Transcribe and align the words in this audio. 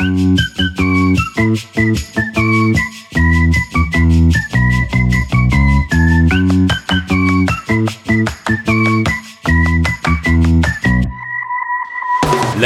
La 0.00 0.04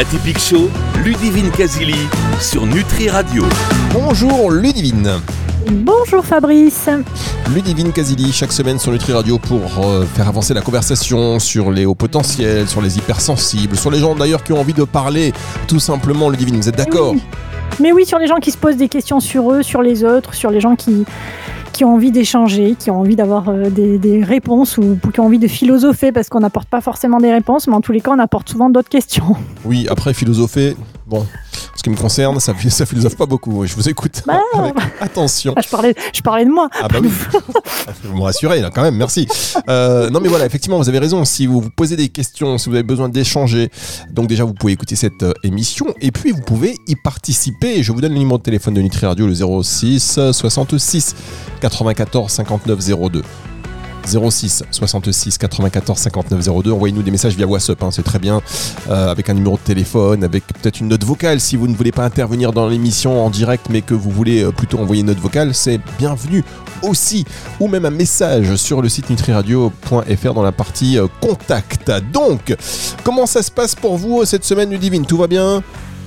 typique 0.04 0.38
show, 0.38 0.68
Ludivine 1.04 1.50
Casili 1.50 1.96
sur 2.38 2.66
Nutri 2.66 3.08
Radio. 3.08 3.44
Bonjour 3.92 4.50
Ludivine. 4.50 5.22
Bonjour 5.72 6.22
Fabrice. 6.22 6.90
Ludivine 7.54 7.92
Casili, 7.92 8.30
chaque 8.30 8.52
semaine 8.52 8.78
sur 8.78 8.92
Nutri 8.92 9.14
Radio 9.14 9.38
pour 9.38 9.60
euh, 9.82 10.04
faire 10.04 10.28
avancer 10.28 10.52
la 10.52 10.60
conversation 10.60 11.38
sur 11.38 11.70
les 11.70 11.86
hauts 11.86 11.94
potentiels, 11.94 12.68
sur 12.68 12.82
les 12.82 12.98
hypersensibles, 12.98 13.74
sur 13.76 13.90
les 13.90 13.98
gens 13.98 14.14
d'ailleurs 14.14 14.44
qui 14.44 14.52
ont 14.52 14.60
envie 14.60 14.74
de 14.74 14.84
parler 14.84 15.32
tout 15.66 15.80
simplement. 15.80 16.28
Ludivine, 16.28 16.56
vous 16.56 16.68
êtes 16.68 16.76
d'accord? 16.76 17.14
Mais 17.80 17.90
oui, 17.90 18.04
sur 18.04 18.18
les 18.18 18.26
gens 18.26 18.36
qui 18.36 18.50
se 18.50 18.58
posent 18.58 18.76
des 18.76 18.88
questions 18.88 19.18
sur 19.18 19.50
eux, 19.50 19.62
sur 19.62 19.80
les 19.80 20.04
autres, 20.04 20.34
sur 20.34 20.50
les 20.50 20.60
gens 20.60 20.76
qui, 20.76 21.06
qui 21.72 21.84
ont 21.84 21.94
envie 21.94 22.12
d'échanger, 22.12 22.76
qui 22.78 22.90
ont 22.90 23.00
envie 23.00 23.16
d'avoir 23.16 23.48
euh, 23.48 23.70
des, 23.70 23.96
des 23.96 24.22
réponses 24.22 24.76
ou 24.76 24.98
qui 25.10 25.20
ont 25.20 25.24
envie 25.24 25.38
de 25.38 25.48
philosopher 25.48 26.12
parce 26.12 26.28
qu'on 26.28 26.40
n'apporte 26.40 26.68
pas 26.68 26.82
forcément 26.82 27.16
des 27.18 27.32
réponses, 27.32 27.66
mais 27.66 27.74
en 27.74 27.80
tous 27.80 27.92
les 27.92 28.02
cas, 28.02 28.10
on 28.10 28.18
apporte 28.18 28.50
souvent 28.50 28.68
d'autres 28.68 28.90
questions. 28.90 29.36
Oui, 29.64 29.86
après 29.88 30.12
philosopher, 30.12 30.76
bon, 31.06 31.26
ce 31.82 31.90
qui 31.90 31.90
me 31.90 31.96
concerne, 31.96 32.38
ça, 32.38 32.54
ça 32.70 32.86
philosophe 32.86 33.16
pas 33.16 33.26
beaucoup. 33.26 33.66
Je 33.66 33.74
vous 33.74 33.88
écoute 33.88 34.22
Bah, 34.24 34.38
avec 34.54 34.74
attention. 35.00 35.52
Ah, 35.56 35.62
je, 35.62 35.68
parlais, 35.68 35.92
je 36.14 36.20
parlais 36.20 36.44
de 36.44 36.50
moi. 36.50 36.68
Ah 36.80 36.86
bah 36.86 37.00
oui, 37.02 37.10
vous 38.04 38.16
me 38.16 38.22
rassurez 38.22 38.60
là 38.60 38.70
quand 38.72 38.82
même, 38.82 38.94
merci. 38.94 39.26
Euh, 39.68 40.08
non 40.08 40.20
mais 40.20 40.28
voilà, 40.28 40.46
effectivement, 40.46 40.78
vous 40.78 40.88
avez 40.88 41.00
raison. 41.00 41.24
Si 41.24 41.48
vous 41.48 41.60
vous 41.60 41.70
posez 41.70 41.96
des 41.96 42.08
questions, 42.08 42.56
si 42.56 42.68
vous 42.68 42.76
avez 42.76 42.84
besoin 42.84 43.08
d'échanger, 43.08 43.68
donc 44.12 44.28
déjà 44.28 44.44
vous 44.44 44.54
pouvez 44.54 44.74
écouter 44.74 44.94
cette 44.94 45.24
euh, 45.24 45.32
émission 45.42 45.86
et 46.00 46.12
puis 46.12 46.30
vous 46.30 46.42
pouvez 46.42 46.76
y 46.86 46.94
participer. 46.94 47.82
Je 47.82 47.90
vous 47.90 48.00
donne 48.00 48.12
le 48.12 48.18
numéro 48.18 48.38
de 48.38 48.44
téléphone 48.44 48.74
de 48.74 48.80
Nutri 48.80 49.04
Radio, 49.04 49.26
le 49.26 49.34
06 49.34 50.20
66 50.30 51.16
94 51.60 52.30
59 52.30 52.78
02. 53.10 53.22
06 54.06 54.64
66 54.70 55.38
94 55.38 55.98
59 55.98 56.62
02. 56.62 56.72
Envoyez-nous 56.72 57.02
des 57.02 57.10
messages 57.10 57.36
via 57.36 57.46
WhatsApp, 57.46 57.82
hein, 57.82 57.90
c'est 57.90 58.02
très 58.02 58.18
bien, 58.18 58.40
euh, 58.90 59.10
avec 59.10 59.28
un 59.30 59.34
numéro 59.34 59.56
de 59.56 59.62
téléphone, 59.62 60.24
avec 60.24 60.46
peut-être 60.46 60.80
une 60.80 60.88
note 60.88 61.04
vocale. 61.04 61.40
Si 61.40 61.56
vous 61.56 61.68
ne 61.68 61.74
voulez 61.74 61.92
pas 61.92 62.04
intervenir 62.04 62.52
dans 62.52 62.68
l'émission 62.68 63.24
en 63.24 63.30
direct, 63.30 63.66
mais 63.70 63.82
que 63.82 63.94
vous 63.94 64.10
voulez 64.10 64.42
euh, 64.42 64.52
plutôt 64.52 64.78
envoyer 64.78 65.00
une 65.00 65.08
note 65.08 65.20
vocale, 65.20 65.54
c'est 65.54 65.80
bienvenu 65.98 66.44
aussi. 66.82 67.24
Ou 67.60 67.68
même 67.68 67.84
un 67.84 67.90
message 67.90 68.56
sur 68.56 68.82
le 68.82 68.88
site 68.88 69.10
nutriradio.fr 69.10 70.34
dans 70.34 70.42
la 70.42 70.52
partie 70.52 70.98
euh, 70.98 71.06
contact. 71.20 71.90
Donc, 72.12 72.54
comment 73.04 73.26
ça 73.26 73.42
se 73.42 73.50
passe 73.50 73.74
pour 73.74 73.96
vous 73.96 74.24
cette 74.24 74.44
semaine, 74.44 74.70
Ludivine? 74.70 75.06
Tout 75.06 75.16
va 75.16 75.26
bien? 75.26 75.62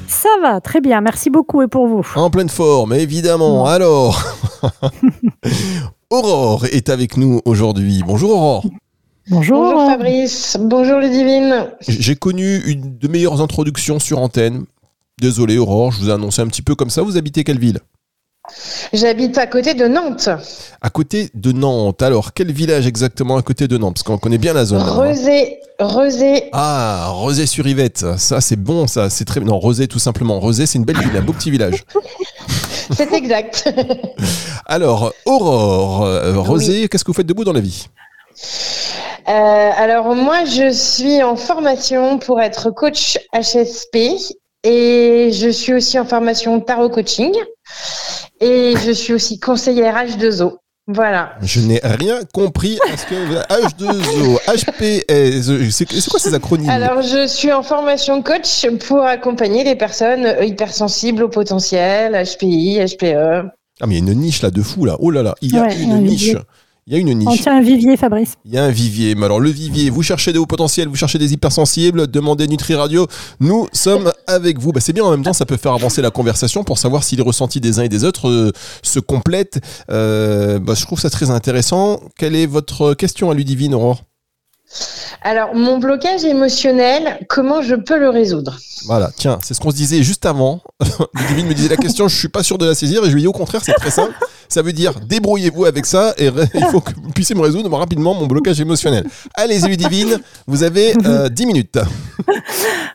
Ça 0.07 0.29
va, 0.41 0.61
très 0.61 0.81
bien. 0.81 1.01
Merci 1.01 1.29
beaucoup 1.29 1.61
et 1.61 1.67
pour 1.67 1.87
vous? 1.87 2.05
En 2.15 2.29
pleine 2.29 2.49
forme, 2.49 2.93
évidemment. 2.93 3.65
Alors, 3.65 4.21
Aurore 6.11 6.65
est 6.65 6.89
avec 6.89 7.17
nous 7.17 7.41
aujourd'hui. 7.45 8.03
Bonjour 8.05 8.31
Aurore. 8.31 8.65
Bonjour. 9.27 9.63
Bonjour 9.63 9.87
Fabrice, 9.87 10.55
bonjour 10.59 10.99
Ludivine. 10.99 11.71
J'ai 11.87 12.15
connu 12.15 12.59
une 12.67 12.99
de 12.99 13.07
meilleures 13.07 13.41
introductions 13.41 13.97
sur 13.97 14.19
antenne. 14.19 14.65
Désolé 15.19 15.57
Aurore, 15.57 15.91
je 15.91 16.01
vous 16.01 16.09
ai 16.09 16.13
annoncé 16.13 16.43
un 16.43 16.47
petit 16.47 16.61
peu 16.61 16.75
comme 16.75 16.91
ça. 16.91 17.01
Vous 17.01 17.17
habitez 17.17 17.43
quelle 17.43 17.57
ville? 17.57 17.79
J'habite 18.93 19.37
à 19.37 19.47
côté 19.47 19.73
de 19.73 19.87
Nantes, 19.87 20.29
À 20.81 20.89
côté 20.89 21.29
de 21.33 21.51
Nantes. 21.51 22.01
Alors, 22.01 22.33
quel 22.33 22.51
village 22.51 22.85
exactement 22.87 23.37
à 23.37 23.41
côté 23.41 23.67
de 23.67 23.77
Nantes? 23.77 23.95
Parce 23.95 24.03
qu'on 24.03 24.17
connaît 24.17 24.37
bien 24.37 24.53
la 24.53 24.65
zone. 24.65 24.79
là-bas. 24.79 24.91
Rezé, 24.91 25.59
Rezé. 25.79 26.49
Ah, 26.53 27.07
Rezé-sur-Yvette. 27.11 28.17
Ça, 28.17 28.41
c'est 28.41 28.55
bon, 28.55 28.87
ça. 28.87 29.09
C'est 29.09 29.25
très. 29.25 29.39
Non, 29.39 29.59
Rezé, 29.59 29.87
tout 29.87 29.99
simplement. 29.99 30.39
Rezé, 30.39 30.65
c'est 30.65 30.77
une 30.77 30.85
belle 30.85 30.97
ville, 30.99 31.15
un 31.17 31.21
beau 31.21 31.33
petit 31.33 31.51
village. 31.51 31.83
C'est 32.95 33.11
exact. 33.13 33.67
Alors, 34.67 35.11
Aurore, 35.25 36.03
euh, 36.03 36.39
Rezé, 36.39 36.87
qu'est-ce 36.87 37.03
que 37.03 37.09
vous 37.09 37.15
faites 37.15 37.25
debout 37.25 37.43
dans 37.43 37.51
la 37.53 37.59
vie? 37.59 37.87
Euh, 39.27 39.31
alors 39.75 40.13
moi, 40.13 40.45
je 40.45 40.71
suis 40.71 41.23
en 41.23 41.35
formation 41.35 42.19
pour 42.19 42.39
être 42.41 42.69
coach 42.69 43.17
HSP 43.33 43.97
et 44.63 45.31
je 45.33 45.49
suis 45.49 45.73
aussi 45.73 45.97
en 45.97 46.05
formation 46.05 46.59
tarot 46.59 46.89
coaching 46.89 47.33
et 48.41 48.73
je 48.85 48.91
suis 48.91 49.13
aussi 49.13 49.39
conseillère 49.39 49.95
H2O. 49.95 50.57
Voilà. 50.87 51.33
Je 51.41 51.61
n'ai 51.61 51.79
rien 51.83 52.19
compris 52.31 52.77
à 52.93 52.95
ce 52.95 53.05
que 53.07 53.15
H2O, 53.49 54.37
HPS, 54.45 55.71
c'est 55.71 55.91
c'est 55.91 56.09
quoi 56.11 56.19
ces 56.19 56.33
acronymes 56.35 56.69
Alors 56.69 57.01
je 57.01 57.25
suis 57.25 57.51
en 57.51 57.63
formation 57.63 58.21
coach 58.21 58.67
pour 58.87 59.01
accompagner 59.03 59.63
les 59.63 59.75
personnes 59.75 60.35
hypersensibles 60.41 61.23
au 61.23 61.29
potentiel, 61.29 62.13
HPI, 62.13 62.79
HPE. 62.85 63.49
Ah, 63.81 63.87
mais 63.87 63.95
il 63.97 64.05
y 64.05 64.09
a 64.09 64.11
une 64.13 64.19
niche 64.19 64.41
là 64.43 64.51
de 64.51 64.61
fou 64.61 64.85
là. 64.85 64.95
Oh 64.99 65.09
là 65.09 65.23
là, 65.23 65.33
il 65.41 65.53
y 65.53 65.57
a 65.57 65.63
Ouais, 65.63 65.75
une 65.81 65.91
un 65.91 65.97
niche. 66.01 66.35
Il 66.87 66.93
y 66.93 66.97
a 66.97 66.99
une 66.99 67.09
On 67.09 67.31
niche. 67.31 67.41
tient 67.41 67.57
un 67.57 67.61
vivier, 67.61 67.97
Fabrice. 67.97 68.35
Il 68.45 68.53
y 68.53 68.59
a 68.59 68.63
un 68.63 68.69
vivier. 68.69 69.15
Mais 69.15 69.25
alors, 69.25 69.39
le 69.39 69.49
vivier, 69.49 69.89
vous 69.89 70.03
cherchez 70.03 70.31
des 70.31 70.37
hauts 70.37 70.45
potentiels, 70.45 70.87
vous 70.87 70.95
cherchez 70.95 71.17
des 71.17 71.33
hypersensibles, 71.33 72.05
demandez 72.05 72.47
Nutri 72.47 72.75
Radio. 72.75 73.07
Nous 73.39 73.67
sommes 73.73 74.13
avec 74.27 74.59
vous. 74.59 74.71
Bah, 74.71 74.79
c'est 74.81 74.93
bien 74.93 75.03
en 75.03 75.09
même 75.09 75.23
temps, 75.23 75.33
ça 75.33 75.47
peut 75.47 75.57
faire 75.57 75.73
avancer 75.73 76.03
la 76.03 76.11
conversation 76.11 76.63
pour 76.63 76.77
savoir 76.77 77.03
si 77.03 77.15
les 77.15 77.23
ressentis 77.23 77.59
des 77.59 77.79
uns 77.79 77.83
et 77.85 77.89
des 77.89 78.03
autres 78.03 78.29
euh, 78.29 78.51
se 78.83 78.99
complètent. 78.99 79.59
Euh, 79.89 80.59
bah, 80.59 80.75
je 80.75 80.85
trouve 80.85 80.99
ça 80.99 81.09
très 81.09 81.31
intéressant. 81.31 82.01
Quelle 82.19 82.35
est 82.35 82.45
votre 82.45 82.93
question 82.93 83.31
à 83.31 83.33
Ludivine, 83.33 83.73
Aurore? 83.73 84.03
Alors 85.21 85.55
mon 85.55 85.77
blocage 85.77 86.23
émotionnel, 86.23 87.19
comment 87.29 87.61
je 87.61 87.75
peux 87.75 87.97
le 87.97 88.09
résoudre? 88.09 88.57
Voilà, 88.85 89.09
tiens, 89.15 89.39
c'est 89.41 89.53
ce 89.53 89.59
qu'on 89.59 89.71
se 89.71 89.75
disait 89.75 90.03
juste 90.03 90.25
avant. 90.25 90.61
Ludivine 91.15 91.47
me 91.47 91.53
disait 91.53 91.69
la 91.69 91.77
question, 91.77 92.07
je 92.07 92.15
suis 92.15 92.29
pas 92.29 92.43
sûr 92.43 92.57
de 92.57 92.65
la 92.65 92.75
saisir, 92.75 93.03
et 93.05 93.09
je 93.09 93.13
lui 93.15 93.21
dit 93.21 93.27
au 93.27 93.31
contraire, 93.31 93.61
c'est 93.63 93.73
très 93.73 93.91
simple. 93.91 94.13
Ça 94.49 94.61
veut 94.61 94.73
dire 94.73 94.93
débrouillez-vous 95.07 95.65
avec 95.65 95.85
ça 95.85 96.13
et 96.17 96.29
il 96.53 96.65
faut 96.65 96.81
que 96.81 96.91
vous 96.95 97.11
puissiez 97.13 97.35
me 97.35 97.41
résoudre 97.41 97.71
rapidement 97.75 98.13
mon 98.13 98.27
blocage 98.27 98.59
émotionnel. 98.61 99.05
Allez-y 99.35 99.67
Ludivine, 99.67 100.17
vous 100.47 100.63
avez 100.63 100.93
euh, 101.05 101.29
10 101.29 101.45
minutes. 101.45 101.77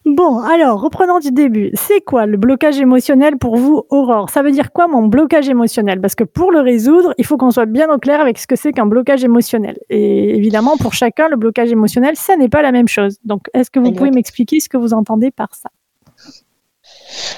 Bon, 0.05 0.39
alors, 0.41 0.81
reprenons 0.81 1.19
du 1.19 1.31
début. 1.31 1.71
C'est 1.75 2.01
quoi 2.01 2.27
le 2.27 2.37
blocage 2.37 2.79
émotionnel 2.81 3.37
pour 3.39 3.57
vous, 3.57 3.83
Aurore? 3.91 4.31
Ça 4.31 4.43
veut 4.43 4.51
dire 4.51 4.73
quoi 4.73 4.89
mon 4.89 5.07
blocage 5.07 5.49
émotionnel? 5.49 6.01
Parce 6.01 6.15
que 6.15 6.25
pour 6.25 6.51
le 6.53 6.61
résoudre, 6.61 7.15
il 7.19 7.25
faut 7.27 7.37
qu'on 7.37 7.51
soit 7.51 7.67
bien 7.67 7.89
au 7.93 7.99
clair 7.99 8.21
avec 8.21 8.39
ce 8.39 8.47
que 8.47 8.57
c'est 8.57 8.73
qu'un 8.73 8.87
blocage 8.87 9.25
émotionnel. 9.25 9.79
Et 9.89 10.37
évidemment, 10.37 10.77
pour 10.77 10.95
chacun, 10.95 11.29
le 11.29 11.37
blocage 11.37 11.71
émotionnel, 11.71 12.15
ça 12.17 12.37
n'est 12.37 12.49
pas 12.49 12.63
la 12.63 12.73
même 12.73 12.89
chose. 12.89 13.19
Donc, 13.25 13.43
est-ce 13.55 13.71
que 13.71 13.79
vous 13.79 13.87
Exact. 13.87 13.99
pouvez 13.99 14.11
m'expliquer 14.11 14.61
ce 14.61 14.69
que 14.69 14.77
vous 14.77 14.93
entendez 14.95 15.31
par 15.31 15.55
ça? 15.55 15.71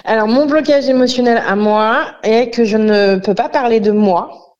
Alors, 0.04 0.28
mon 0.28 0.46
blocage 0.46 0.88
émotionnel 0.88 1.42
à 1.46 1.56
moi 1.56 2.14
est 2.22 2.50
que 2.50 2.64
je 2.64 2.76
ne 2.76 3.16
peux 3.16 3.34
pas 3.34 3.48
parler 3.48 3.80
de 3.80 3.92
moi. 3.92 4.56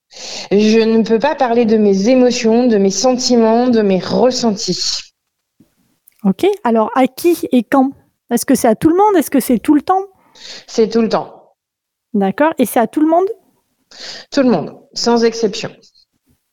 Je 0.51 0.81
ne 0.81 1.03
peux 1.03 1.19
pas 1.19 1.35
parler 1.35 1.65
de 1.65 1.77
mes 1.77 2.09
émotions, 2.09 2.67
de 2.67 2.77
mes 2.77 2.91
sentiments, 2.91 3.69
de 3.69 3.81
mes 3.83 3.99
ressentis. 3.99 5.01
Ok 6.25 6.47
Alors, 6.65 6.91
à 6.95 7.07
qui 7.07 7.49
et 7.51 7.63
quand? 7.63 7.91
Est-ce 8.31 8.47
que 8.47 8.55
c'est 8.55 8.69
à 8.69 8.75
tout 8.75 8.89
le 8.89 8.97
monde? 8.97 9.17
Est-ce 9.17 9.31
que 9.31 9.41
c'est 9.41 9.59
tout 9.59 9.75
le 9.75 9.83
temps? 9.83 10.07
C'est 10.67 10.89
tout 10.89 11.03
le 11.03 11.09
temps. 11.09 11.55
D'accord 12.15 12.53
Et 12.59 12.67
c'est 12.67 12.81
à 12.81 12.87
tout 12.87 13.01
le 13.01 13.09
monde? 13.09 13.27
Tout 14.31 14.43
le 14.43 14.51
monde, 14.51 14.79
sans 14.95 15.25
exception. 15.25 15.71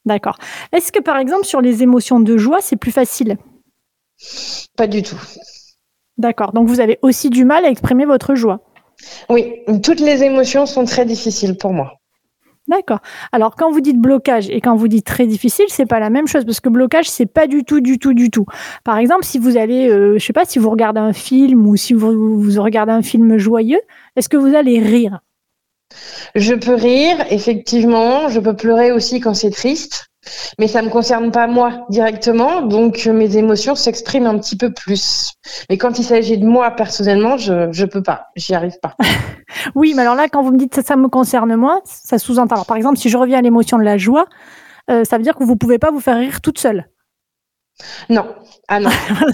D'accord. 0.06 0.38
Est-ce 0.72 0.92
que, 0.92 1.00
par 1.00 1.18
exemple, 1.18 1.46
sur 1.46 1.62
les 1.62 1.84
émotions 1.84 2.20
de 2.20 2.38
joie, 2.38 2.62
c'est 2.62 2.76
plus 2.76 2.92
facile? 2.92 3.38
Pas 4.76 4.88
du 4.88 5.04
tout. 5.04 5.20
D'accord. 6.20 6.52
Donc, 6.52 6.68
vous 6.68 6.82
avez 6.82 7.00
aussi 7.02 7.30
du 7.30 7.46
mal 7.46 7.66
à 7.66 7.70
exprimer 7.70 8.06
votre 8.06 8.36
joie. 8.36 8.60
Oui, 9.30 9.56
toutes 9.82 10.02
les 10.02 10.24
émotions 10.24 10.66
sont 10.66 10.86
très 10.86 11.06
difficiles 11.06 11.58
pour 11.58 11.72
moi. 11.72 11.94
D'accord. 12.68 13.00
Alors, 13.32 13.56
quand 13.56 13.72
vous 13.72 13.82
dites 13.82 13.98
blocage 13.98 14.48
et 14.52 14.62
quand 14.62 14.76
vous 14.76 14.88
dites 14.88 15.06
très 15.06 15.26
difficile, 15.26 15.66
c'est 15.70 15.88
pas 15.88 16.00
la 16.00 16.12
même 16.12 16.28
chose 16.28 16.46
parce 16.46 16.60
que 16.60 16.70
blocage, 16.70 17.10
c'est 17.10 17.26
pas 17.26 17.48
du 17.48 17.64
tout, 17.64 17.80
du 17.80 17.98
tout, 17.98 18.14
du 18.14 18.30
tout. 18.30 18.46
Par 18.84 19.00
exemple, 19.00 19.24
si 19.24 19.40
vous 19.40 19.58
allez, 19.58 19.90
euh, 19.90 20.20
je 20.20 20.26
sais 20.26 20.34
pas, 20.34 20.46
si 20.46 20.60
vous 20.60 20.70
regardez 20.70 21.00
un 21.00 21.14
film 21.14 21.66
ou 21.66 21.76
si 21.78 21.94
vous, 21.94 22.40
vous 22.40 22.62
regardez 22.62 22.92
un 22.92 23.02
film 23.02 23.38
joyeux, 23.40 23.82
est-ce 24.16 24.30
que 24.30 24.38
vous 24.38 24.54
allez 24.54 24.80
rire? 24.80 25.22
Je 26.36 26.54
peux 26.54 26.76
rire, 26.76 27.18
effectivement. 27.32 28.30
Je 28.30 28.40
peux 28.40 28.56
pleurer 28.56 28.92
aussi 28.92 29.20
quand 29.20 29.34
c'est 29.34 29.50
triste. 29.50 30.09
Mais 30.60 30.68
ça 30.68 30.82
me 30.82 30.90
concerne 30.90 31.32
pas 31.32 31.48
moi 31.48 31.86
directement, 31.90 32.62
donc 32.62 33.04
euh, 33.08 33.14
mes 33.14 33.38
émotions 33.38 33.76
s'expriment 33.76 34.28
un 34.28 34.38
petit 34.38 34.58
peu 34.58 34.72
plus. 34.74 35.34
Mais 35.70 35.78
quand 35.78 35.98
il 35.98 36.04
s'agit 36.04 36.38
de 36.38 36.46
moi 36.46 36.72
personnellement, 36.72 37.38
je 37.38 37.72
je 37.72 37.86
peux 37.86 38.04
pas, 38.04 38.28
j'y 38.36 38.54
arrive 38.54 38.80
pas. 38.82 38.96
Oui, 39.76 39.94
mais 39.96 40.04
alors 40.04 40.16
là, 40.16 40.28
quand 40.30 40.44
vous 40.44 40.52
me 40.52 40.58
dites 40.58 40.76
ça, 40.76 40.84
ça 40.84 40.96
me 40.96 41.08
concerne 41.08 41.56
moi, 41.56 41.82
ça 41.84 42.20
sous-entend. 42.20 42.64
Par 42.66 42.78
exemple, 42.78 42.98
si 42.98 43.10
je 43.10 43.18
reviens 43.18 43.40
à 43.40 43.42
l'émotion 43.42 43.80
de 43.80 43.84
la 43.84 43.98
joie, 43.98 44.28
euh, 44.92 45.04
ça 45.04 45.18
veut 45.18 45.24
dire 45.24 45.36
que 45.36 45.44
vous 45.44 45.56
pouvez 45.56 45.80
pas 45.80 45.92
vous 45.92 46.00
faire 46.00 46.18
rire 46.18 46.40
toute 46.40 46.60
seule. 46.60 46.88
Non, 48.10 48.26
ah 48.68 48.80
non, 48.80 48.90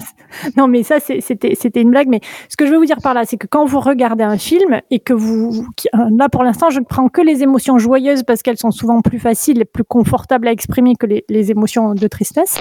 non, 0.56 0.68
mais 0.68 0.82
ça, 0.84 1.00
c'était 1.00 1.80
une 1.80 1.90
blague. 1.90 2.08
Mais 2.08 2.20
ce 2.48 2.56
que 2.56 2.64
je 2.66 2.70
veux 2.72 2.78
vous 2.78 2.86
dire 2.86 3.00
par 3.02 3.12
là, 3.14 3.24
c'est 3.24 3.36
que 3.36 3.46
quand 3.46 3.64
vous 3.64 3.80
regardez 3.80 4.22
un 4.24 4.38
film 4.38 4.80
et 4.90 5.00
que 5.00 5.12
vous. 5.12 5.64
euh, 5.94 5.98
Là, 6.16 6.28
pour 6.28 6.44
l'instant, 6.44 6.70
je 6.70 6.78
ne 6.80 6.84
prends 6.84 7.08
que 7.08 7.20
les 7.20 7.42
émotions 7.42 7.78
joyeuses 7.78 8.22
parce 8.22 8.42
qu'elles 8.42 8.58
sont 8.58 8.70
souvent 8.70 9.00
plus 9.00 9.18
faciles 9.18 9.60
et 9.60 9.64
plus 9.64 9.84
confortables 9.84 10.46
à 10.46 10.52
exprimer 10.52 10.94
que 10.94 11.06
les, 11.06 11.24
les 11.28 11.50
émotions 11.50 11.94
de 11.94 12.06
tristesse. 12.08 12.58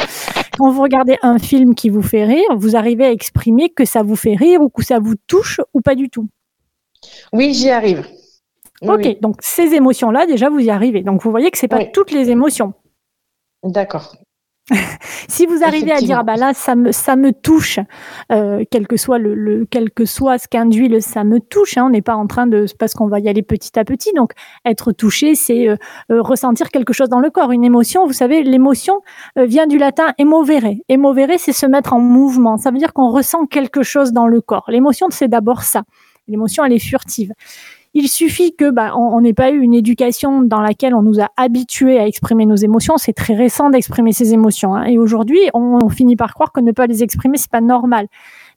Quand 0.57 0.71
vous 0.71 0.81
regardez 0.81 1.17
un 1.21 1.37
film 1.37 1.75
qui 1.75 1.89
vous 1.89 2.01
fait 2.01 2.23
rire, 2.25 2.47
vous 2.57 2.75
arrivez 2.75 3.05
à 3.05 3.11
exprimer 3.11 3.69
que 3.69 3.85
ça 3.85 4.01
vous 4.01 4.15
fait 4.15 4.35
rire 4.35 4.61
ou 4.61 4.69
que 4.69 4.83
ça 4.83 4.99
vous 4.99 5.15
touche 5.27 5.61
ou 5.73 5.81
pas 5.81 5.95
du 5.95 6.09
tout. 6.09 6.27
Oui, 7.31 7.53
j'y 7.53 7.69
arrive. 7.69 8.07
Oui, 8.81 8.89
Ok, 8.89 9.01
oui. 9.03 9.17
donc 9.21 9.35
ces 9.41 9.73
émotions-là, 9.73 10.25
déjà, 10.25 10.49
vous 10.49 10.59
y 10.59 10.69
arrivez. 10.71 11.03
Donc 11.03 11.21
vous 11.21 11.29
voyez 11.31 11.51
que 11.51 11.57
c'est 11.57 11.67
pas 11.67 11.77
Oui. 11.77 11.91
toutes 11.93 12.11
les 12.11 12.29
émotions. 12.31 12.73
D'accord. 13.63 14.15
Si 15.27 15.45
vous 15.45 15.63
arrivez 15.63 15.91
à 15.91 15.99
dire 15.99 16.19
ah 16.19 16.23
bah 16.23 16.35
là 16.37 16.53
ça 16.53 16.75
me 16.75 16.91
ça 16.91 17.15
me 17.15 17.31
touche, 17.31 17.79
euh, 18.31 18.63
quel 18.69 18.87
que 18.87 18.97
soit 18.97 19.19
le, 19.19 19.67
quel 19.69 19.91
que 19.91 20.05
soit 20.05 20.37
ce 20.37 20.47
qu'induit 20.47 20.87
le 20.87 20.99
ça 20.99 21.23
me 21.23 21.39
touche, 21.39 21.77
hein, 21.77 21.85
on 21.87 21.89
n'est 21.89 22.01
pas 22.01 22.15
en 22.15 22.27
train 22.27 22.47
de 22.47 22.65
parce 22.79 22.93
qu'on 22.93 23.07
va 23.07 23.19
y 23.19 23.29
aller 23.29 23.41
petit 23.41 23.77
à 23.77 23.83
petit. 23.83 24.11
Donc 24.13 24.31
être 24.65 24.91
touché, 24.91 25.35
c'est 25.35 25.67
euh, 25.67 25.75
euh, 26.11 26.21
ressentir 26.21 26.69
quelque 26.69 26.93
chose 26.93 27.09
dans 27.09 27.19
le 27.19 27.29
corps, 27.29 27.51
une 27.51 27.63
émotion. 27.63 28.05
Vous 28.05 28.13
savez, 28.13 28.43
l'émotion 28.43 29.01
vient 29.35 29.67
du 29.67 29.77
latin 29.77 30.13
emovere. 30.19 30.75
Emovere, 30.89 31.37
c'est 31.37 31.53
se 31.53 31.65
mettre 31.65 31.93
en 31.93 31.99
mouvement. 31.99 32.57
Ça 32.57 32.71
veut 32.71 32.77
dire 32.77 32.93
qu'on 32.93 33.09
ressent 33.09 33.45
quelque 33.45 33.83
chose 33.83 34.13
dans 34.13 34.27
le 34.27 34.41
corps. 34.41 34.65
L'émotion, 34.69 35.07
c'est 35.11 35.27
d'abord 35.27 35.63
ça. 35.63 35.83
L'émotion, 36.27 36.65
elle 36.65 36.73
est 36.73 36.79
furtive. 36.79 37.33
Il 37.97 38.09
suffit 38.09 38.53
que 38.53 38.71
bah, 38.71 38.93
on 38.97 39.21
n'ait 39.21 39.33
pas 39.33 39.51
eu 39.51 39.61
une 39.61 39.73
éducation 39.73 40.41
dans 40.41 40.59
laquelle 40.59 40.93
on 40.93 41.01
nous 41.01 41.21
a 41.21 41.29
habitués 41.37 41.97
à 41.97 42.05
exprimer 42.05 42.45
nos 42.45 42.57
émotions. 42.57 42.97
C'est 42.97 43.13
très 43.13 43.35
récent 43.35 43.69
d'exprimer 43.69 44.11
ses 44.11 44.33
émotions. 44.33 44.75
hein. 44.75 44.83
Et 44.83 44.97
aujourd'hui, 44.97 45.39
on, 45.53 45.79
on 45.81 45.87
finit 45.87 46.17
par 46.17 46.33
croire 46.33 46.51
que 46.51 46.59
ne 46.59 46.73
pas 46.73 46.87
les 46.87 47.03
exprimer, 47.03 47.37
c'est 47.37 47.49
pas 47.49 47.61
normal. 47.61 48.07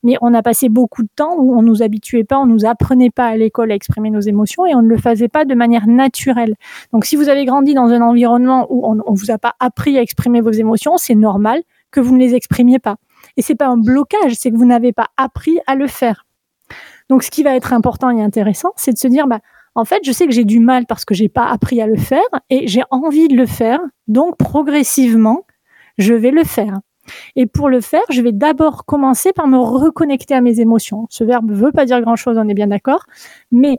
Mais 0.03 0.17
on 0.23 0.35
a 0.35 0.43
passé 0.43 0.69
beaucoup 0.69 1.05
de 1.05 1.09
temps 1.15 1.37
où 1.39 1.57
on 1.57 1.63
nous 1.63 1.85
habituait 1.85 2.25
pas, 2.25 2.37
on 2.37 2.47
nous 2.47 2.67
apprenait 2.67 3.11
pas 3.11 3.27
à 3.27 3.37
l'école 3.37 3.71
à 3.71 3.77
exprimer 3.77 4.11
nos 4.11 4.19
émotions 4.19 4.67
et 4.67 4.75
on 4.75 4.83
ne 4.83 4.89
le 4.89 4.99
faisait 4.99 5.29
pas 5.29 5.45
de 5.45 5.55
manière 5.55 5.87
naturelle. 5.87 6.57
Donc, 6.93 7.05
si 7.05 7.15
vous 7.15 7.29
avez 7.29 7.45
grandi 7.45 7.75
dans 7.75 7.91
un 7.91 8.01
environnement 8.01 8.67
où 8.71 8.91
on, 8.91 8.99
on 9.07 9.15
vous 9.15 9.31
a 9.31 9.39
pas 9.39 9.55
appris 9.61 9.97
à 9.99 10.03
exprimer 10.03 10.41
vos 10.41 10.51
émotions, 10.51 10.97
c'est 10.97 11.15
normal 11.15 11.63
que 11.93 12.01
vous 12.01 12.17
ne 12.17 12.21
les 12.21 12.35
exprimiez 12.35 12.81
pas. 12.81 12.97
Et 13.37 13.43
c'est 13.43 13.55
pas 13.55 13.69
un 13.69 13.77
blocage, 13.77 14.35
c'est 14.35 14.51
que 14.51 14.57
vous 14.57 14.67
n'avez 14.67 14.93
pas 14.93 15.07
appris 15.17 15.61
à 15.69 15.77
le 15.77 15.87
faire. 15.87 16.25
Donc, 17.09 17.23
ce 17.23 17.31
qui 17.31 17.43
va 17.43 17.55
être 17.57 17.73
important 17.73 18.11
et 18.11 18.23
intéressant, 18.23 18.73
c'est 18.77 18.93
de 18.93 18.99
se 18.99 19.09
dire, 19.09 19.27
bah, 19.27 19.41
en 19.75 19.85
fait, 19.85 20.01
je 20.05 20.13
sais 20.13 20.27
que 20.27 20.33
j'ai 20.33 20.45
du 20.45 20.61
mal 20.61 20.87
parce 20.87 21.05
que 21.05 21.15
j'ai 21.15 21.29
pas 21.29 21.47
appris 21.47 21.81
à 21.81 21.87
le 21.87 21.97
faire 21.97 22.21
et 22.51 22.67
j'ai 22.67 22.83
envie 22.91 23.29
de 23.29 23.37
le 23.37 23.47
faire. 23.47 23.81
Donc, 24.07 24.37
progressivement, 24.37 25.47
je 25.99 26.15
vais 26.15 26.31
le 26.31 26.45
faire. 26.45 26.81
Et 27.37 27.47
pour 27.47 27.69
le 27.69 27.81
faire, 27.81 28.03
je 28.11 28.21
vais 28.21 28.33
d'abord 28.33 28.85
commencer 28.85 29.33
par 29.33 29.47
me 29.47 29.59
reconnecter 29.59 30.35
à 30.35 30.41
mes 30.41 30.61
émotions. 30.61 31.07
Ce 31.11 31.25
verbe 31.25 31.51
veut 31.51 31.73
pas 31.73 31.87
dire 31.87 32.01
grand 32.01 32.17
chose, 32.17 32.37
on 32.39 32.49
est 32.49 32.55
bien 32.55 32.67
d'accord. 32.67 33.05
Mais 33.51 33.79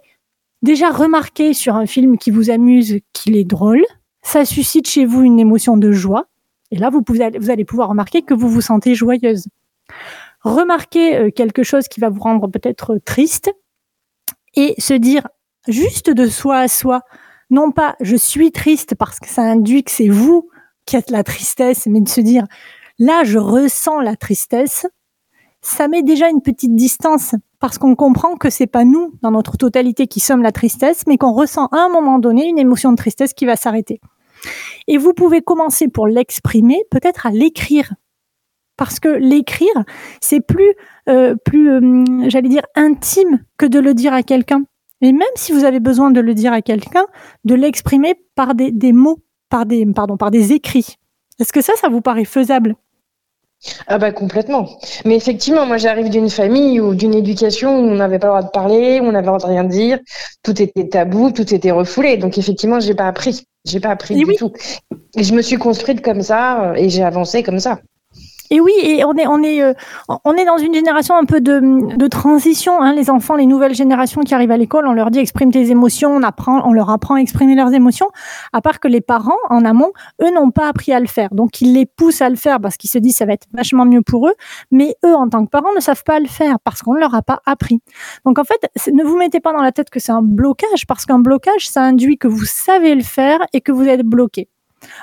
déjà 0.62 0.90
remarquer 0.90 1.54
sur 1.54 1.76
un 1.76 1.86
film 1.86 2.18
qui 2.18 2.32
vous 2.32 2.50
amuse 2.50 3.00
qu'il 3.14 3.36
est 3.36 3.46
drôle, 3.46 3.84
ça 4.22 4.46
suscite 4.46 4.88
chez 4.88 5.06
vous 5.06 5.24
une 5.24 5.40
émotion 5.40 5.78
de 5.78 5.92
joie. 5.92 6.28
Et 6.72 6.78
là, 6.78 6.90
vous, 6.90 7.04
vous 7.08 7.50
allez 7.50 7.66
pouvoir 7.66 7.90
remarquer 7.90 8.22
que 8.22 8.34
vous 8.34 8.50
vous 8.50 8.62
sentez 8.62 8.96
joyeuse. 8.96 9.48
Remarquer 10.42 11.18
euh, 11.18 11.32
quelque 11.32 11.64
chose 11.64 11.88
qui 11.88 12.00
va 12.00 12.10
vous 12.10 12.22
rendre 12.22 12.48
peut-être 12.48 12.98
triste 13.06 13.52
et 14.56 14.76
se 14.78 14.94
dire 14.94 15.28
juste 15.68 16.10
de 16.10 16.28
soi 16.28 16.60
à 16.60 16.68
soi, 16.68 17.02
non 17.50 17.72
pas 17.72 17.96
je 18.00 18.16
suis 18.16 18.52
triste 18.52 18.96
parce 18.96 19.20
que 19.20 19.28
ça 19.28 19.42
induit 19.42 19.84
que 19.84 19.92
c'est 19.92 20.10
vous 20.10 20.50
qui 20.86 20.96
êtes 20.96 21.10
la 21.10 21.24
tristesse, 21.24 21.86
mais 21.88 22.02
de 22.02 22.10
se 22.10 22.22
dire 22.22 22.46
là 22.98 23.24
je 23.24 23.38
ressens 23.38 24.00
la 24.00 24.16
tristesse, 24.16 24.88
ça 25.62 25.88
met 25.88 26.04
déjà 26.04 26.30
une 26.30 26.42
petite 26.42 26.76
distance 26.76 27.36
parce 27.60 27.78
qu'on 27.78 27.96
comprend 27.96 28.38
que 28.38 28.50
c'est 28.50 28.68
pas 28.68 28.86
nous 28.86 29.14
dans 29.22 29.32
notre 29.32 29.58
totalité 29.58 30.08
qui 30.08 30.20
sommes 30.20 30.42
la 30.42 30.52
tristesse, 30.52 31.04
mais 31.08 31.18
qu'on 31.18 31.34
ressent 31.34 31.68
à 31.68 31.80
un 31.80 31.90
moment 31.90 32.20
donné 32.20 32.48
une 32.48 32.58
émotion 32.58 32.92
de 32.92 32.98
tristesse 32.98 33.34
qui 33.34 33.46
va 33.46 33.58
s'arrêter. 33.58 34.00
Et 34.88 34.98
vous 34.98 35.14
pouvez 35.14 35.42
commencer 35.42 35.90
pour 35.90 36.08
l'exprimer, 36.08 36.84
peut-être 36.90 37.26
à 37.26 37.32
l'écrire. 37.32 37.94
Parce 38.80 39.02
que 39.02 39.10
l'écrire, 39.10 39.84
c'est 40.22 40.40
plus, 40.40 40.74
euh, 41.10 41.36
plus 41.44 41.70
euh, 41.70 42.30
j'allais 42.30 42.48
dire, 42.48 42.64
intime 42.76 43.44
que 43.58 43.66
de 43.66 43.78
le 43.78 43.94
dire 43.94 44.14
à 44.14 44.24
quelqu'un. 44.24 44.64
Et 45.02 45.12
même 45.12 45.28
si 45.36 45.52
vous 45.52 45.66
avez 45.66 45.82
besoin 45.82 46.12
de 46.12 46.22
le 46.22 46.34
dire 46.34 46.54
à 46.54 46.62
quelqu'un, 46.62 47.06
de 47.44 47.56
l'exprimer 47.56 48.16
par 48.36 48.56
des, 48.56 48.72
des 48.72 48.94
mots, 48.94 49.20
par 49.50 49.66
des, 49.66 49.86
pardon, 49.86 50.16
par 50.16 50.32
des 50.32 50.54
écrits. 50.54 50.96
Est-ce 51.42 51.52
que 51.52 51.62
ça, 51.62 51.74
ça 51.76 51.90
vous 51.90 52.00
paraît 52.00 52.24
faisable? 52.24 52.76
Ah 53.88 53.98
bah 53.98 54.14
complètement. 54.14 54.70
Mais 55.04 55.18
effectivement, 55.18 55.66
moi 55.66 55.76
j'arrive 55.76 56.10
d'une 56.10 56.30
famille 56.30 56.80
ou 56.80 56.96
d'une 56.96 57.14
éducation 57.14 57.78
où 57.78 57.84
on 57.84 57.96
n'avait 57.96 58.18
pas 58.18 58.28
le 58.28 58.32
droit 58.32 58.44
de 58.44 58.52
parler, 58.52 59.02
où 59.02 59.04
on 59.04 59.12
n'avait 59.12 59.26
le 59.26 59.38
droit 59.38 59.40
de 59.40 59.46
rien 59.46 59.66
dire, 59.66 60.00
tout 60.44 60.62
était 60.62 60.88
tabou, 60.88 61.32
tout 61.32 61.54
était 61.54 61.72
refoulé. 61.72 62.16
Donc 62.16 62.38
effectivement, 62.38 62.80
j'ai 62.80 62.94
pas 62.96 63.08
appris. 63.08 63.44
J'ai 63.66 63.82
pas 63.82 63.90
appris 63.90 64.14
Et 64.14 64.20
du 64.20 64.26
oui. 64.26 64.36
tout. 64.38 64.54
Et 65.18 65.24
je 65.24 65.34
me 65.34 65.42
suis 65.42 65.58
construite 65.58 66.02
comme 66.02 66.22
ça 66.22 66.70
euh, 66.70 66.74
et 66.76 66.90
j'ai 66.90 67.04
avancé 67.04 67.44
comme 67.44 67.60
ça. 67.60 67.80
Et 68.52 68.60
oui, 68.60 68.74
et 68.84 69.04
on 69.06 69.14
est, 69.14 69.28
on 69.28 69.44
est, 69.44 69.62
euh, 69.62 69.74
on 70.26 70.34
est 70.34 70.46
dans 70.46 70.58
une 70.58 70.74
génération 70.74 71.16
un 71.16 71.26
peu 71.26 71.40
de, 71.40 71.96
de 71.96 72.08
transition. 72.08 72.82
Hein. 72.82 72.94
Les 72.94 73.12
enfants, 73.12 73.36
les 73.36 73.46
nouvelles 73.46 73.76
générations 73.76 74.22
qui 74.22 74.34
arrivent 74.34 74.52
à 74.52 74.58
l'école, 74.58 74.88
on 74.88 74.94
leur 74.94 75.12
dit 75.12 75.20
exprime 75.20 75.52
tes 75.52 75.70
émotions, 75.70 76.12
on 76.12 76.24
apprend, 76.24 76.68
on 76.68 76.74
leur 76.74 76.90
apprend 76.90 77.16
à 77.16 77.20
exprimer 77.20 77.56
leurs 77.56 77.74
émotions. 77.74 78.08
À 78.52 78.62
part 78.62 78.80
que 78.80 78.88
les 78.88 79.02
parents, 79.02 79.38
en 79.50 79.66
amont, 79.66 79.92
eux 80.22 80.34
n'ont 80.34 80.50
pas 80.50 80.68
appris 80.68 80.94
à 80.94 81.00
le 81.00 81.08
faire. 81.08 81.30
Donc 81.32 81.62
ils 81.62 81.74
les 81.74 81.86
poussent 81.86 82.22
à 82.22 82.30
le 82.30 82.36
faire 82.36 82.60
parce 82.60 82.78
qu'ils 82.78 82.90
se 82.90 82.98
disent 82.98 83.18
ça 83.18 83.26
va 83.26 83.34
être 83.34 83.48
vachement 83.54 83.86
mieux 83.86 84.02
pour 84.02 84.28
eux. 84.28 84.34
Mais 84.72 84.96
eux, 85.06 85.14
en 85.14 85.30
tant 85.30 85.46
que 85.46 85.50
parents, 85.50 85.74
ne 85.76 85.82
savent 85.82 86.04
pas 86.04 86.20
le 86.20 86.28
faire 86.28 86.60
parce 86.64 86.82
qu'on 86.82 86.96
ne 86.96 87.00
leur 87.00 87.14
a 87.14 87.22
pas 87.22 87.42
appris. 87.46 87.82
Donc 88.26 88.40
en 88.40 88.44
fait, 88.44 88.70
ne 88.92 89.04
vous 89.04 89.18
mettez 89.18 89.40
pas 89.40 89.54
dans 89.54 89.62
la 89.62 89.72
tête 89.72 89.92
que 89.92 90.00
c'est 90.00 90.12
un 90.12 90.24
blocage 90.24 90.88
parce 90.88 91.06
qu'un 91.06 91.20
blocage, 91.20 91.70
ça 91.70 91.84
induit 91.84 92.18
que 92.18 92.28
vous 92.28 92.46
savez 92.46 92.96
le 92.96 93.04
faire 93.04 93.40
et 93.54 93.62
que 93.62 93.72
vous 93.72 93.88
êtes 93.88 94.04
bloqué. 94.04 94.50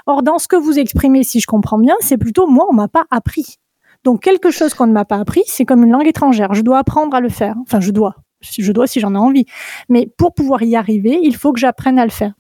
Or, 0.07 0.23
dans 0.23 0.39
ce 0.39 0.49
que 0.49 0.57
vous 0.57 0.79
exprimez, 0.79 1.25
si 1.25 1.41
je 1.41 1.47
comprends 1.47 1.79
bien, 1.79 1.95
c'est 2.01 2.19
plutôt 2.19 2.47
moi, 2.47 2.67
on 2.71 2.75
m'a 2.75 2.89
pas 2.89 3.05
appris. 3.11 3.57
Donc, 4.05 4.23
quelque 4.23 4.51
chose 4.51 4.75
qu'on 4.75 4.87
ne 4.87 4.93
m'a 4.93 5.05
pas 5.05 5.17
appris, 5.17 5.43
c'est 5.47 5.65
comme 5.65 5.85
une 5.85 5.91
langue 5.91 6.07
étrangère. 6.07 6.55
Je 6.55 6.63
dois 6.63 6.79
apprendre 6.79 7.15
à 7.17 7.21
le 7.21 7.29
faire. 7.29 7.57
Enfin, 7.63 7.81
je 7.81 7.91
dois. 7.91 8.15
Je 8.41 8.71
dois, 8.71 8.87
si 8.87 9.01
j'en 9.01 9.15
ai 9.15 9.19
envie. 9.19 9.47
Mais 9.89 10.09
pour 10.17 10.35
pouvoir 10.35 10.63
y 10.63 10.77
arriver, 10.77 11.19
il 11.23 11.35
faut 11.37 11.53
que 11.53 11.59
j'apprenne 11.59 11.99
à 11.99 12.05
le 12.05 12.11
faire. 12.11 12.35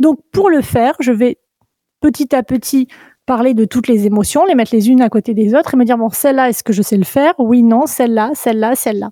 Donc, 0.00 0.18
pour 0.32 0.48
le 0.48 0.62
faire, 0.62 0.94
je 1.00 1.12
vais 1.12 1.38
petit 2.00 2.34
à 2.34 2.42
petit 2.42 2.88
parler 3.26 3.54
de 3.54 3.64
toutes 3.64 3.88
les 3.88 4.06
émotions, 4.06 4.44
les 4.44 4.54
mettre 4.54 4.74
les 4.74 4.90
unes 4.90 5.00
à 5.00 5.08
côté 5.08 5.34
des 5.34 5.54
autres 5.54 5.74
et 5.74 5.76
me 5.76 5.84
dire, 5.84 5.98
bon, 5.98 6.10
celle-là, 6.10 6.48
est-ce 6.48 6.62
que 6.62 6.72
je 6.72 6.82
sais 6.82 6.96
le 6.96 7.04
faire? 7.04 7.34
Oui, 7.38 7.62
non, 7.62 7.86
celle-là, 7.86 8.30
celle-là, 8.34 8.74
celle-là. 8.74 9.10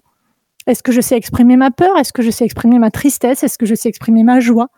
Est-ce 0.66 0.82
que 0.82 0.92
je 0.92 1.00
sais 1.00 1.16
exprimer 1.16 1.56
ma 1.56 1.70
peur? 1.70 1.98
Est-ce 1.98 2.12
que 2.12 2.22
je 2.22 2.30
sais 2.30 2.44
exprimer 2.44 2.78
ma 2.78 2.90
tristesse? 2.90 3.42
Est-ce 3.42 3.58
que 3.58 3.66
je 3.66 3.74
sais 3.74 3.88
exprimer 3.88 4.22
ma 4.22 4.40
joie? 4.40 4.68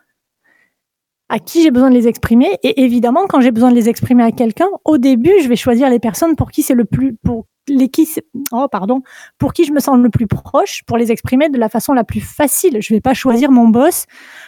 À 1.29 1.39
qui 1.39 1.63
j'ai 1.63 1.71
besoin 1.71 1.89
de 1.89 1.95
les 1.95 2.07
exprimer. 2.07 2.57
Et 2.63 2.83
évidemment, 2.83 3.25
quand 3.27 3.41
j'ai 3.41 3.51
besoin 3.51 3.71
de 3.71 3.75
les 3.75 3.89
exprimer 3.89 4.23
à 4.23 4.31
quelqu'un, 4.31 4.67
au 4.83 4.97
début, 4.97 5.33
je 5.41 5.47
vais 5.47 5.55
choisir 5.55 5.89
les 5.89 5.99
personnes 5.99 6.35
pour 6.35 6.51
qui 6.51 6.61
c'est 6.61 6.75
le 6.75 6.85
plus, 6.85 7.15
pour 7.23 7.45
les 7.67 7.89
qui, 7.89 8.07
oh 8.51 8.67
pardon, 8.71 9.01
pour 9.37 9.53
qui 9.53 9.65
je 9.65 9.73
me 9.73 9.79
sens 9.79 9.97
le 9.97 10.09
plus 10.09 10.27
proche, 10.27 10.83
pour 10.85 10.97
les 10.97 11.11
exprimer 11.11 11.49
de 11.49 11.57
la 11.57 11.69
façon 11.69 11.93
la 11.93 12.03
plus 12.03 12.21
facile. 12.21 12.77
Je 12.81 12.93
vais 12.93 13.01
pas 13.01 13.13
choisir 13.13 13.51
mon 13.51 13.67
boss 13.67 14.05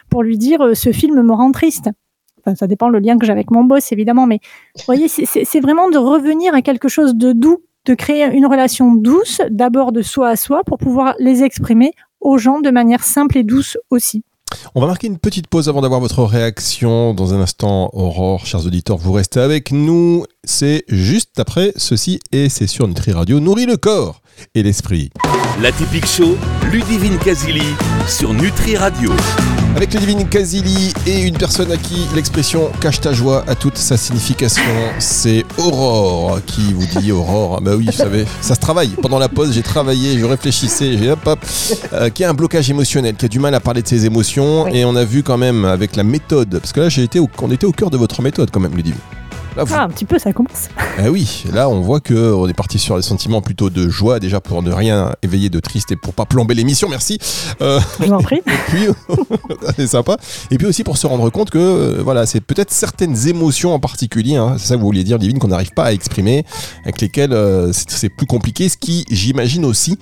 pour 0.10 0.24
lui 0.24 0.38
dire 0.38 0.62
euh, 0.62 0.74
ce 0.76 0.92
film 0.92 1.22
me 1.22 1.34
rend 1.34 1.52
triste. 1.52 1.90
Enfin, 2.40 2.56
ça 2.56 2.68
dépend 2.68 2.90
le 2.90 3.00
lien 3.00 3.18
que 3.18 3.26
j'ai 3.26 3.32
avec 3.32 3.52
mon 3.52 3.64
boss, 3.64 3.92
évidemment, 3.92 4.26
mais 4.26 4.40
vous 4.76 4.84
voyez, 4.86 5.08
c'est 5.08 5.60
vraiment 5.60 5.90
de 5.90 5.98
revenir 5.98 6.54
à 6.54 6.62
quelque 6.62 6.88
chose 6.88 7.16
de 7.16 7.34
doux, 7.34 7.64
de 7.86 7.94
créer 7.94 8.24
une 8.26 8.46
relation 8.46 8.94
douce, 8.94 9.42
d'abord 9.50 9.92
de 9.92 10.02
soi 10.02 10.30
à 10.30 10.36
soi, 10.36 10.64
pour 10.64 10.78
pouvoir 10.78 11.16
les 11.20 11.44
exprimer 11.44 11.92
aux 12.22 12.38
gens 12.38 12.62
de 12.62 12.70
manière 12.70 13.04
simple 13.04 13.38
et 13.38 13.44
douce 13.44 13.78
aussi. 13.90 14.24
On 14.76 14.82
va 14.82 14.88
marquer 14.88 15.08
une 15.08 15.18
petite 15.18 15.48
pause 15.48 15.70
avant 15.70 15.82
d'avoir 15.82 16.00
votre 16.00 16.24
réaction. 16.24 17.14
Dans 17.14 17.34
un 17.34 17.42
instant, 17.42 17.90
Aurore, 17.94 18.46
chers 18.46 18.66
auditeurs, 18.66 18.98
vous 18.98 19.12
restez 19.12 19.40
avec 19.40 19.72
nous. 19.72 20.26
C'est 20.44 20.84
juste 20.88 21.40
après 21.40 21.74
ceci 21.78 22.20
et 22.32 22.50
c'est 22.50 22.68
sur 22.68 22.88
Nutri 22.88 23.12
Radio. 23.12 23.40
Nourrit 23.40 23.66
le 23.66 23.78
corps 23.78 24.22
et 24.56 24.64
l'esprit. 24.64 25.10
La 25.62 25.72
typique 25.72 26.06
show, 26.06 26.38
Ludivine 26.72 27.18
Kazili 27.18 27.74
sur 28.08 28.34
Nutri 28.34 28.78
Radio. 28.78 29.12
Avec 29.78 29.94
Ludivine 29.94 30.28
Kazili 30.28 30.92
et 31.06 31.22
une 31.22 31.38
personne 31.38 31.72
à 31.72 31.78
qui 31.78 31.98
l'expression 32.16 32.72
cache 32.82 33.00
ta 33.00 33.14
joie 33.14 33.44
a 33.48 33.54
toute 33.54 33.78
sa 33.78 33.96
signification, 33.96 34.64
c'est 34.98 35.46
Aurore 35.60 36.40
qui 36.48 36.74
vous 36.74 36.88
dit 37.00 37.12
Aurore. 37.12 37.58
Ah 37.60 37.62
Bah 37.64 37.76
oui, 37.78 37.86
vous 37.86 37.92
savez, 37.92 38.26
ça 38.42 38.56
se 38.56 38.60
travaille. 38.60 38.90
Pendant 39.00 39.20
la 39.20 39.30
pause, 39.30 39.54
j'ai 39.54 39.62
travaillé, 39.62 40.18
je 40.18 40.26
réfléchissais, 40.26 40.98
j'ai 40.98 41.12
hop 41.12 41.20
hop, 41.28 41.40
euh, 41.94 42.10
qui 42.10 42.24
a 42.24 42.30
un 42.32 42.34
blocage 42.34 42.68
émotionnel, 42.72 43.14
qui 43.16 43.26
a 43.26 43.28
du 43.28 43.38
mal 43.40 43.54
à 43.54 43.60
parler 43.60 43.84
de 43.84 43.88
ses 43.88 44.08
émotions, 44.08 44.64
Oui. 44.64 44.72
et 44.80 44.84
on 44.86 44.96
a 44.96 45.04
vu 45.06 45.22
quand 45.22 45.38
même 45.38 45.64
avec 45.64 45.96
la 45.96 46.04
méthode, 46.04 46.58
parce 46.60 46.74
que 46.74 46.80
là, 46.80 46.90
j'ai 46.90 47.04
été 47.04 47.20
au- 47.20 47.30
on 47.40 47.52
était 47.52 47.68
au 47.68 47.72
cœur 47.72 47.92
de 47.92 47.98
votre 47.98 48.24
méthode 48.24 48.50
quand 48.52 48.60
même, 48.60 48.76
Ludivine. 48.76 48.98
Là, 49.58 49.64
vous- 49.64 49.74
Ah, 49.76 49.84
un 49.84 49.90
petit 49.90 50.06
peu, 50.06 50.20
ça 50.20 50.32
commence. 50.34 50.70
ah 51.00 51.10
oui, 51.10 51.44
là 51.52 51.68
on 51.68 51.82
voit 51.82 52.00
que 52.00 52.32
on 52.34 52.48
est 52.48 52.54
parti 52.54 52.78
sur 52.78 52.96
des 52.96 53.02
sentiments 53.02 53.42
plutôt 53.42 53.70
de 53.72 53.90
joie 53.90 54.20
déjà 54.20 54.40
pour 54.40 54.62
ne 54.62 54.72
rien 54.72 55.14
éveiller 55.24 55.50
de 55.50 55.60
triste 55.60 55.92
et 55.92 55.96
pour 55.96 56.14
pas 56.14 56.26
plomber 56.26 56.54
l'émission, 56.54 56.88
merci. 56.90 57.18
Euh, 57.62 57.80
Je 58.00 58.06
vous 58.06 58.14
en 58.14 58.22
prie. 58.22 58.38
et 58.46 58.52
puis 58.70 58.88
c'est 59.76 59.88
sympa. 59.88 60.18
Et 60.52 60.58
puis 60.60 60.68
aussi 60.68 60.84
pour 60.84 60.98
se 60.98 61.08
rendre 61.08 61.30
compte 61.32 61.50
que 61.50 61.58
euh, 61.58 62.02
voilà, 62.04 62.26
c'est 62.28 62.40
peut-être 62.42 62.72
certaines 62.72 63.28
émotions 63.28 63.74
en 63.74 63.80
particulier, 63.80 64.36
hein, 64.36 64.56
c'est 64.60 64.68
ça 64.68 64.76
que 64.76 64.80
vous 64.80 64.86
vouliez 64.86 65.04
dire, 65.04 65.18
Divine, 65.18 65.40
qu'on 65.40 65.48
n'arrive 65.48 65.72
pas 65.72 65.86
à 65.86 65.92
exprimer, 65.92 66.46
avec 66.84 67.02
lesquelles 67.02 67.34
euh, 67.34 67.74
c'est 67.74 67.90
c'est 67.90 68.10
plus 68.10 68.28
compliqué, 68.28 68.70
ce 68.70 68.78
qui, 68.78 69.06
j'imagine 69.10 69.66
aussi, 69.66 69.98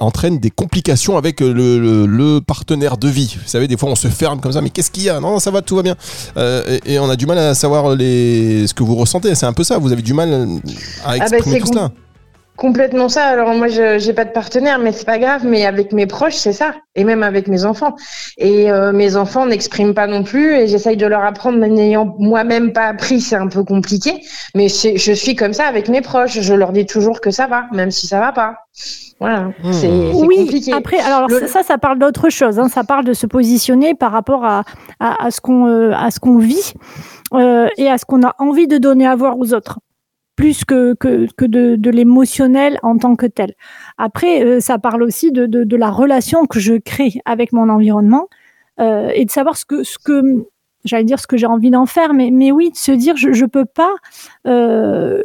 entraîne 0.00 0.38
des 0.38 0.50
complications 0.50 1.16
avec 1.16 1.40
euh, 1.42 1.52
le, 1.52 1.78
le- 1.78 2.06
le 2.06 2.40
partenaire 2.40 2.96
de 2.96 3.08
vie. 3.08 3.36
Vous 3.42 3.48
savez, 3.48 3.68
des 3.68 3.76
fois 3.76 3.88
on 3.90 3.94
se 3.94 4.08
ferme 4.08 4.40
comme 4.40 4.52
ça, 4.52 4.60
mais 4.60 4.70
qu'est-ce 4.70 4.90
qu'il 4.90 5.04
y 5.04 5.10
a? 5.10 5.20
Non, 5.20 5.38
ça 5.38 5.50
va, 5.50 5.62
tout 5.62 5.76
va 5.76 5.82
bien. 5.82 5.96
Euh, 6.36 6.78
et, 6.84 6.94
et 6.94 6.98
on 6.98 7.08
a 7.10 7.16
du 7.16 7.26
mal 7.26 7.38
à 7.38 7.54
savoir 7.54 7.94
les, 7.94 8.66
ce 8.66 8.74
que 8.74 8.82
vous 8.82 8.94
ressentez. 8.96 9.34
C'est 9.34 9.46
un 9.46 9.52
peu 9.52 9.64
ça, 9.64 9.78
vous 9.78 9.92
avez 9.92 10.02
du 10.02 10.14
mal 10.14 10.48
à 11.04 11.08
bah, 11.08 11.16
exprimer 11.16 11.56
c'est 11.56 11.60
tout 11.60 11.66
com- 11.66 11.74
cela. 11.74 11.92
Complètement 12.56 13.08
ça. 13.08 13.24
Alors 13.24 13.54
moi, 13.54 13.68
je 13.68 13.98
j'ai 13.98 14.12
pas 14.12 14.24
de 14.24 14.30
partenaire, 14.30 14.78
mais 14.78 14.92
c'est 14.92 15.06
pas 15.06 15.18
grave. 15.18 15.42
Mais 15.44 15.66
avec 15.66 15.92
mes 15.92 16.06
proches, 16.06 16.34
c'est 16.34 16.52
ça, 16.52 16.74
et 16.94 17.04
même 17.04 17.22
avec 17.22 17.48
mes 17.48 17.64
enfants. 17.64 17.94
Et 18.38 18.70
euh, 18.70 18.92
mes 18.92 19.16
enfants 19.16 19.46
n'expriment 19.46 19.94
pas 19.94 20.06
non 20.06 20.22
plus, 20.22 20.54
et 20.54 20.66
j'essaye 20.66 20.96
de 20.96 21.06
leur 21.06 21.24
apprendre, 21.24 21.58
mais 21.58 21.68
n'ayant 21.68 22.14
moi-même 22.18 22.72
pas 22.72 22.86
appris, 22.86 23.20
c'est 23.20 23.36
un 23.36 23.48
peu 23.48 23.64
compliqué. 23.64 24.22
Mais 24.54 24.68
je 24.68 25.12
suis 25.12 25.36
comme 25.36 25.52
ça 25.52 25.66
avec 25.66 25.88
mes 25.88 26.00
proches. 26.00 26.40
Je 26.40 26.54
leur 26.54 26.72
dis 26.72 26.86
toujours 26.86 27.20
que 27.20 27.30
ça 27.30 27.46
va, 27.46 27.64
même 27.72 27.90
si 27.90 28.06
ça 28.06 28.20
va 28.20 28.32
pas. 28.32 28.56
Voilà, 29.18 29.48
mmh. 29.62 29.72
c'est 29.72 29.88
oui, 29.88 30.70
Après, 30.74 30.98
alors 30.98 31.30
ça, 31.30 31.62
ça 31.62 31.78
parle 31.78 31.98
d'autre 31.98 32.28
chose. 32.28 32.58
Hein. 32.58 32.68
Ça 32.68 32.84
parle 32.84 33.04
de 33.06 33.14
se 33.14 33.26
positionner 33.26 33.94
par 33.94 34.12
rapport 34.12 34.44
à, 34.44 34.64
à, 35.00 35.30
ce 35.30 35.40
qu'on 35.40 35.66
euh, 35.66 35.92
à 35.94 36.10
ce 36.10 36.20
qu'on 36.20 36.36
vit 36.36 36.74
euh, 37.32 37.68
et 37.78 37.88
à 37.88 37.96
ce 37.96 38.04
qu'on 38.04 38.22
a 38.22 38.34
envie 38.38 38.66
de 38.66 38.76
donner 38.76 39.06
à 39.06 39.16
voir 39.16 39.38
aux 39.38 39.54
autres 39.54 39.78
plus 40.36 40.64
que, 40.64 40.94
que, 40.94 41.26
que 41.36 41.44
de, 41.44 41.76
de 41.76 41.90
l'émotionnel 41.90 42.78
en 42.82 42.98
tant 42.98 43.16
que 43.16 43.26
tel. 43.26 43.54
Après, 43.98 44.44
euh, 44.44 44.60
ça 44.60 44.78
parle 44.78 45.02
aussi 45.02 45.32
de, 45.32 45.46
de, 45.46 45.76
la 45.76 45.90
relation 45.90 46.46
que 46.46 46.60
je 46.60 46.74
crée 46.74 47.14
avec 47.24 47.52
mon 47.52 47.68
environnement 47.68 48.28
euh, 48.78 49.10
et 49.14 49.24
de 49.24 49.30
savoir 49.30 49.56
ce 49.56 49.64
que, 49.64 49.82
ce 49.82 49.98
que 49.98 50.46
j'allais 50.84 51.04
dire 51.04 51.18
ce 51.18 51.26
que 51.26 51.36
j'ai 51.36 51.46
envie 51.46 51.70
d'en 51.70 51.86
faire, 51.86 52.14
mais, 52.14 52.30
mais 52.30 52.52
oui, 52.52 52.70
de 52.70 52.76
se 52.76 52.92
dire 52.92 53.16
je, 53.16 53.32
je 53.32 53.46
peux 53.46 53.64
pas, 53.64 53.94
euh, 54.46 55.22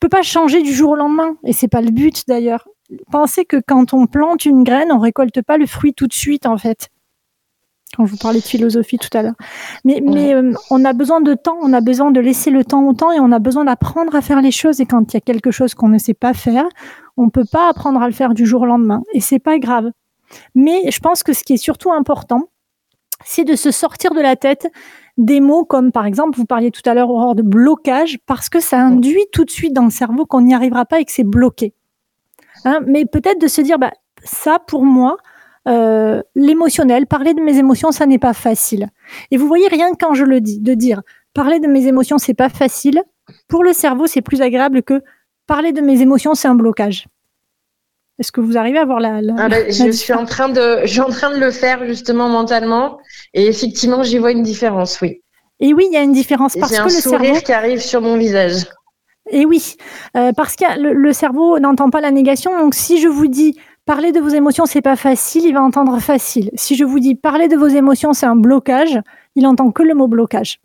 peux 0.00 0.08
pas 0.08 0.22
changer 0.22 0.62
du 0.62 0.72
jour 0.72 0.90
au 0.90 0.96
lendemain 0.96 1.36
et 1.44 1.52
c'est 1.52 1.68
pas 1.68 1.82
le 1.82 1.90
but 1.90 2.22
d'ailleurs. 2.28 2.68
Pensez 3.10 3.44
que 3.44 3.56
quand 3.66 3.92
on 3.92 4.06
plante 4.06 4.46
une 4.46 4.62
graine, 4.64 4.92
on 4.92 4.98
récolte 4.98 5.42
pas 5.42 5.58
le 5.58 5.66
fruit 5.66 5.92
tout 5.92 6.06
de 6.06 6.12
suite 6.12 6.46
en 6.46 6.56
fait 6.56 6.88
quand 7.96 8.06
je 8.06 8.12
vous 8.12 8.18
parlais 8.18 8.40
de 8.40 8.44
philosophie 8.44 8.98
tout 8.98 9.16
à 9.16 9.22
l'heure. 9.22 9.34
Mais, 9.84 10.02
mais 10.04 10.34
euh, 10.34 10.52
on 10.70 10.84
a 10.84 10.92
besoin 10.92 11.20
de 11.20 11.34
temps, 11.34 11.58
on 11.62 11.72
a 11.72 11.80
besoin 11.80 12.10
de 12.10 12.20
laisser 12.20 12.50
le 12.50 12.64
temps 12.64 12.86
au 12.86 12.92
temps 12.92 13.12
et 13.12 13.20
on 13.20 13.32
a 13.32 13.38
besoin 13.38 13.64
d'apprendre 13.64 14.14
à 14.14 14.20
faire 14.20 14.40
les 14.40 14.50
choses. 14.50 14.80
Et 14.80 14.86
quand 14.86 15.12
il 15.12 15.16
y 15.16 15.18
a 15.18 15.20
quelque 15.20 15.50
chose 15.50 15.74
qu'on 15.74 15.88
ne 15.88 15.98
sait 15.98 16.14
pas 16.14 16.34
faire, 16.34 16.64
on 17.16 17.26
ne 17.26 17.30
peut 17.30 17.46
pas 17.50 17.68
apprendre 17.68 18.00
à 18.00 18.06
le 18.06 18.14
faire 18.14 18.34
du 18.34 18.46
jour 18.46 18.62
au 18.62 18.66
lendemain. 18.66 19.02
Et 19.14 19.20
c'est 19.20 19.38
pas 19.38 19.58
grave. 19.58 19.90
Mais 20.54 20.90
je 20.90 21.00
pense 21.00 21.22
que 21.22 21.32
ce 21.32 21.42
qui 21.42 21.54
est 21.54 21.58
surtout 21.58 21.92
important, 21.92 22.48
c'est 23.24 23.44
de 23.44 23.56
se 23.56 23.70
sortir 23.70 24.14
de 24.14 24.20
la 24.20 24.36
tête 24.36 24.68
des 25.16 25.40
mots 25.40 25.64
comme 25.64 25.90
par 25.90 26.06
exemple, 26.06 26.38
vous 26.38 26.44
parliez 26.44 26.70
tout 26.70 26.88
à 26.88 26.94
l'heure 26.94 27.10
Aurore 27.10 27.34
de 27.34 27.42
blocage, 27.42 28.18
parce 28.26 28.48
que 28.48 28.60
ça 28.60 28.80
induit 28.80 29.26
tout 29.32 29.44
de 29.44 29.50
suite 29.50 29.72
dans 29.72 29.84
le 29.84 29.90
cerveau 29.90 30.26
qu'on 30.26 30.42
n'y 30.42 30.54
arrivera 30.54 30.84
pas 30.84 31.00
et 31.00 31.04
que 31.04 31.12
c'est 31.12 31.24
bloqué. 31.24 31.74
Hein 32.64 32.80
mais 32.86 33.04
peut-être 33.04 33.40
de 33.40 33.48
se 33.48 33.60
dire, 33.60 33.78
bah, 33.78 33.92
ça 34.22 34.58
pour 34.64 34.84
moi, 34.84 35.16
euh, 35.68 36.22
l'émotionnel, 36.34 37.06
parler 37.06 37.34
de 37.34 37.40
mes 37.40 37.58
émotions, 37.58 37.92
ça 37.92 38.06
n'est 38.06 38.18
pas 38.18 38.32
facile. 38.32 38.88
Et 39.30 39.36
vous 39.36 39.46
voyez, 39.46 39.68
rien 39.68 39.90
quand 39.98 40.14
je 40.14 40.24
le 40.24 40.40
dis, 40.40 40.60
de 40.60 40.74
dire 40.74 41.02
parler 41.34 41.60
de 41.60 41.66
mes 41.66 41.86
émotions, 41.86 42.18
c'est 42.18 42.34
pas 42.34 42.48
facile, 42.48 43.02
pour 43.48 43.62
le 43.62 43.72
cerveau, 43.72 44.06
c'est 44.06 44.22
plus 44.22 44.42
agréable 44.42 44.82
que 44.82 45.02
parler 45.46 45.72
de 45.72 45.80
mes 45.80 46.00
émotions, 46.00 46.34
c'est 46.34 46.48
un 46.48 46.54
blocage. 46.54 47.06
Est-ce 48.18 48.32
que 48.32 48.40
vous 48.40 48.56
arrivez 48.56 48.78
à 48.78 48.84
voir 48.84 48.98
la, 48.98 49.20
ah 49.38 49.48
ben, 49.48 49.70
je 49.70 49.90
suis 49.92 50.12
en 50.12 50.24
train 50.24 50.48
de, 50.48 50.80
je 50.82 50.90
suis 50.90 51.00
en 51.00 51.10
train 51.10 51.30
de 51.30 51.38
le 51.38 51.52
faire 51.52 51.86
justement 51.86 52.28
mentalement, 52.28 52.98
et 53.34 53.46
effectivement, 53.46 54.02
j'y 54.02 54.18
vois 54.18 54.32
une 54.32 54.42
différence, 54.42 55.00
oui. 55.00 55.22
Et 55.60 55.72
oui, 55.74 55.86
il 55.90 55.94
y 55.94 55.96
a 55.96 56.02
une 56.02 56.12
différence 56.12 56.56
parce 56.56 56.72
que 56.72 56.80
un 56.80 56.84
le 56.84 56.90
sourire 56.90 57.20
cerveau 57.20 57.40
qui 57.40 57.52
arrive 57.52 57.80
sur 57.80 58.00
mon 58.00 58.16
visage. 58.16 58.64
Et 59.30 59.44
oui, 59.44 59.76
euh, 60.16 60.32
parce 60.32 60.56
que 60.56 60.64
le 60.78 61.12
cerveau 61.12 61.58
n'entend 61.58 61.90
pas 61.90 62.00
la 62.00 62.10
négation. 62.10 62.56
Donc, 62.58 62.74
si 62.74 63.00
je 63.00 63.08
vous 63.08 63.26
dis 63.26 63.58
parler 63.88 64.12
de 64.12 64.20
vos 64.20 64.28
émotions, 64.28 64.66
c'est 64.66 64.82
pas 64.82 64.96
facile, 64.96 65.46
il 65.46 65.54
va 65.54 65.62
entendre 65.62 65.98
facile. 65.98 66.50
Si 66.52 66.76
je 66.76 66.84
vous 66.84 67.00
dis 67.00 67.14
parler 67.14 67.48
de 67.48 67.56
vos 67.56 67.68
émotions, 67.68 68.12
c'est 68.12 68.26
un 68.26 68.36
blocage, 68.36 69.00
il 69.34 69.46
entend 69.46 69.70
que 69.70 69.82
le 69.82 69.94
mot 69.94 70.08
blocage. 70.08 70.60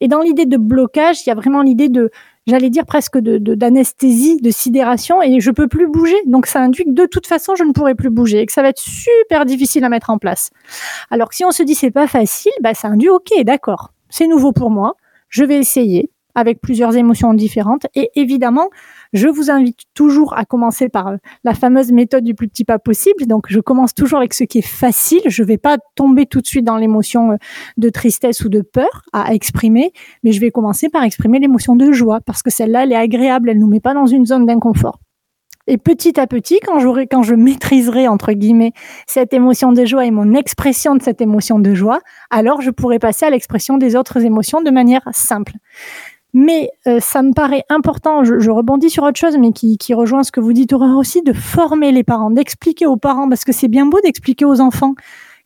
Et 0.00 0.08
dans 0.08 0.22
l'idée 0.22 0.46
de 0.46 0.56
blocage, 0.56 1.18
il 1.20 1.28
y 1.28 1.32
a 1.32 1.34
vraiment 1.34 1.60
l'idée 1.60 1.90
de, 1.90 2.10
j'allais 2.46 2.70
dire 2.70 2.86
presque 2.86 3.18
de, 3.18 3.36
d'anesthésie, 3.54 4.38
de, 4.38 4.50
sidération, 4.50 5.20
et 5.20 5.40
je 5.40 5.50
peux 5.50 5.68
plus 5.68 5.88
bouger. 5.88 6.16
Donc 6.24 6.46
ça 6.46 6.62
induit 6.62 6.84
que 6.84 6.92
de 6.92 7.04
toute 7.04 7.26
façon, 7.26 7.54
je 7.54 7.64
ne 7.64 7.72
pourrai 7.72 7.94
plus 7.94 8.08
bouger 8.08 8.40
et 8.40 8.46
que 8.46 8.52
ça 8.52 8.62
va 8.62 8.70
être 8.70 8.80
super 8.80 9.44
difficile 9.44 9.84
à 9.84 9.90
mettre 9.90 10.08
en 10.08 10.16
place. 10.16 10.48
Alors 11.10 11.28
que 11.28 11.34
si 11.34 11.44
on 11.44 11.50
se 11.50 11.62
dit 11.62 11.74
c'est 11.74 11.90
pas 11.90 12.06
facile, 12.06 12.52
bah 12.62 12.72
ça 12.72 12.88
induit 12.88 13.10
ok, 13.10 13.42
d'accord, 13.44 13.92
c'est 14.08 14.26
nouveau 14.26 14.52
pour 14.52 14.70
moi, 14.70 14.94
je 15.28 15.44
vais 15.44 15.58
essayer 15.58 16.10
avec 16.34 16.60
plusieurs 16.60 16.96
émotions 16.96 17.34
différentes. 17.34 17.86
Et 17.94 18.10
évidemment, 18.14 18.68
je 19.12 19.28
vous 19.28 19.50
invite 19.50 19.80
toujours 19.94 20.36
à 20.36 20.44
commencer 20.44 20.88
par 20.88 21.08
euh, 21.08 21.16
la 21.44 21.54
fameuse 21.54 21.92
méthode 21.92 22.24
du 22.24 22.34
plus 22.34 22.48
petit 22.48 22.64
pas 22.64 22.78
possible. 22.78 23.26
Donc, 23.26 23.46
je 23.48 23.60
commence 23.60 23.94
toujours 23.94 24.18
avec 24.18 24.34
ce 24.34 24.44
qui 24.44 24.58
est 24.58 24.66
facile. 24.66 25.22
Je 25.26 25.42
ne 25.42 25.48
vais 25.48 25.58
pas 25.58 25.78
tomber 25.94 26.26
tout 26.26 26.40
de 26.40 26.46
suite 26.46 26.64
dans 26.64 26.76
l'émotion 26.76 27.32
euh, 27.32 27.36
de 27.76 27.88
tristesse 27.88 28.44
ou 28.44 28.48
de 28.48 28.60
peur 28.60 29.02
à 29.12 29.34
exprimer, 29.34 29.92
mais 30.22 30.32
je 30.32 30.40
vais 30.40 30.50
commencer 30.50 30.88
par 30.88 31.04
exprimer 31.04 31.38
l'émotion 31.38 31.76
de 31.76 31.92
joie 31.92 32.20
parce 32.20 32.42
que 32.42 32.50
celle-là, 32.50 32.84
elle 32.84 32.92
est 32.92 32.96
agréable. 32.96 33.50
Elle 33.50 33.58
nous 33.58 33.68
met 33.68 33.80
pas 33.80 33.94
dans 33.94 34.06
une 34.06 34.26
zone 34.26 34.46
d'inconfort. 34.46 34.98
Et 35.66 35.78
petit 35.78 36.20
à 36.20 36.26
petit, 36.26 36.60
quand, 36.60 36.78
j'aurai, 36.78 37.06
quand 37.06 37.22
je 37.22 37.34
maîtriserai, 37.34 38.06
entre 38.06 38.32
guillemets, 38.32 38.72
cette 39.06 39.32
émotion 39.32 39.72
de 39.72 39.84
joie 39.86 40.04
et 40.04 40.10
mon 40.10 40.34
expression 40.34 40.94
de 40.94 41.02
cette 41.02 41.22
émotion 41.22 41.58
de 41.58 41.74
joie, 41.74 42.00
alors 42.30 42.60
je 42.60 42.70
pourrai 42.70 42.98
passer 42.98 43.24
à 43.24 43.30
l'expression 43.30 43.78
des 43.78 43.96
autres 43.96 44.22
émotions 44.24 44.60
de 44.60 44.70
manière 44.70 45.08
simple. 45.12 45.52
Mais 46.34 46.70
euh, 46.88 46.98
ça 46.98 47.22
me 47.22 47.32
paraît 47.32 47.62
important, 47.68 48.24
je, 48.24 48.50
rebondis 48.50 48.90
sur 48.90 49.04
autre 49.04 49.18
chose, 49.18 49.38
mais 49.38 49.52
qui, 49.52 49.78
rejoint 49.94 50.24
ce 50.24 50.32
que 50.32 50.40
vous 50.40 50.52
dites, 50.52 50.72
Aurore, 50.72 50.98
aussi, 50.98 51.22
de 51.22 51.32
former 51.32 51.92
les 51.92 52.02
parents, 52.02 52.30
d'expliquer 52.30 52.86
aux 52.86 52.96
parents, 52.96 53.28
parce 53.28 53.44
que 53.44 53.52
c'est 53.52 53.68
bien 53.68 53.86
beau 53.86 54.00
d'expliquer 54.00 54.44
aux 54.44 54.60
enfants 54.60 54.94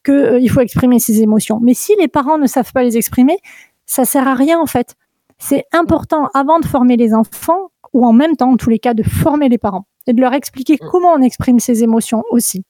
qu'il 0.03 0.15
euh, 0.15 0.49
faut 0.49 0.61
exprimer 0.61 0.99
ses 0.99 1.21
émotions. 1.21 1.61
Mais 1.63 1.75
si 1.75 1.95
les 2.01 2.09
parents 2.09 2.39
ne 2.39 2.47
savent 2.47 2.73
pas 2.73 2.83
les 2.83 2.97
exprimer, 2.97 3.37
ça 3.85 4.07
sert 4.07 4.27
à 4.27 4.35
rien 4.35 4.59
en 4.59 4.67
fait. 4.67 4.95
C'est 5.37 5.65
important 5.73 6.29
avant 6.33 6.59
de 6.59 6.65
former 6.65 6.97
les 6.97 7.13
enfants, 7.13 7.71
ou 7.93 8.07
en 8.07 8.15
même 8.15 8.37
temps, 8.37 8.53
en 8.53 8.57
tous 8.57 8.71
les 8.71 8.79
cas, 8.79 8.95
de 8.95 9.03
former 9.03 9.51
les 9.51 9.59
parents 9.59 9.87
et 10.07 10.15
de 10.15 10.21
leur 10.23 10.33
expliquer 10.33 10.79
mm. 10.81 10.89
comment 10.91 11.13
on 11.13 11.21
exprime 11.21 11.61
ses 11.61 11.83
émotions 11.83 12.25
aussi. 12.31 12.65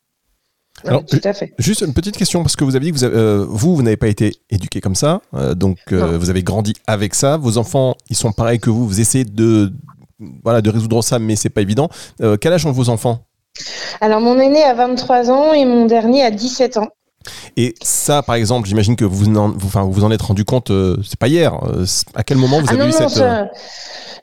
Alors, 0.87 1.05
tout 1.05 1.21
à 1.23 1.33
fait. 1.33 1.53
Juste 1.59 1.83
une 1.83 1.93
petite 1.93 2.17
question, 2.17 2.43
parce 2.43 2.57
que 2.57 2.65
vous 2.65 2.77
avez 2.77 2.87
dit 2.87 2.93
que 2.93 2.99
vous, 2.99 3.05
euh, 3.05 3.47
vous, 3.49 3.77
vous 3.77 3.83
n'avez 3.83 3.97
pas 3.97 4.09
été 4.09 4.35
éduqué 4.51 4.81
comme 4.81 4.95
ça, 4.95 5.21
euh, 5.35 5.55
donc 5.55 5.79
euh, 5.93 6.19
vous 6.19 6.31
avez 6.31 6.43
grandi 6.43 6.75
avec 6.87 7.15
ça. 7.15 7.37
Vos 7.37 7.59
enfants, 7.59 7.97
ils 8.11 8.17
sont 8.17 8.33
pareils 8.33 8.59
que 8.59 8.71
vous, 8.71 8.87
vous 8.87 9.01
essayez 9.01 9.25
de, 9.25 9.73
voilà, 10.45 10.61
de 10.61 10.71
résoudre 10.71 11.03
ça, 11.03 11.19
mais 11.19 11.37
c'est 11.37 11.51
pas 11.51 11.63
évident. 11.63 11.89
quel 12.41 12.53
âge 12.53 12.67
ont 12.67 12.73
vos 12.73 12.89
enfants? 12.89 13.25
Alors, 14.01 14.21
mon 14.21 14.39
aîné 14.39 14.63
a 14.63 14.75
23 14.75 15.31
ans 15.31 15.53
et 15.53 15.65
mon 15.65 15.87
dernier 15.87 16.23
a 16.23 16.31
17 16.31 16.77
ans. 16.77 16.89
Et 17.57 17.75
ça, 17.83 18.23
par 18.23 18.37
exemple, 18.37 18.69
j'imagine 18.69 18.97
que 18.97 19.05
vous 19.05 19.27
en, 19.37 19.51
vous, 19.51 19.67
enfin, 19.67 19.83
vous 19.83 20.05
en 20.05 20.11
êtes 20.11 20.23
rendu 20.23 20.45
compte, 20.45 20.73
c'est 21.05 21.19
pas 21.19 21.29
hier. 21.29 21.59
à 22.15 22.23
quel 22.23 22.39
moment 22.39 22.61
vous 22.61 22.69
ah 22.71 22.75
avez 22.75 22.89
eu 22.89 22.93
cette 22.93 23.23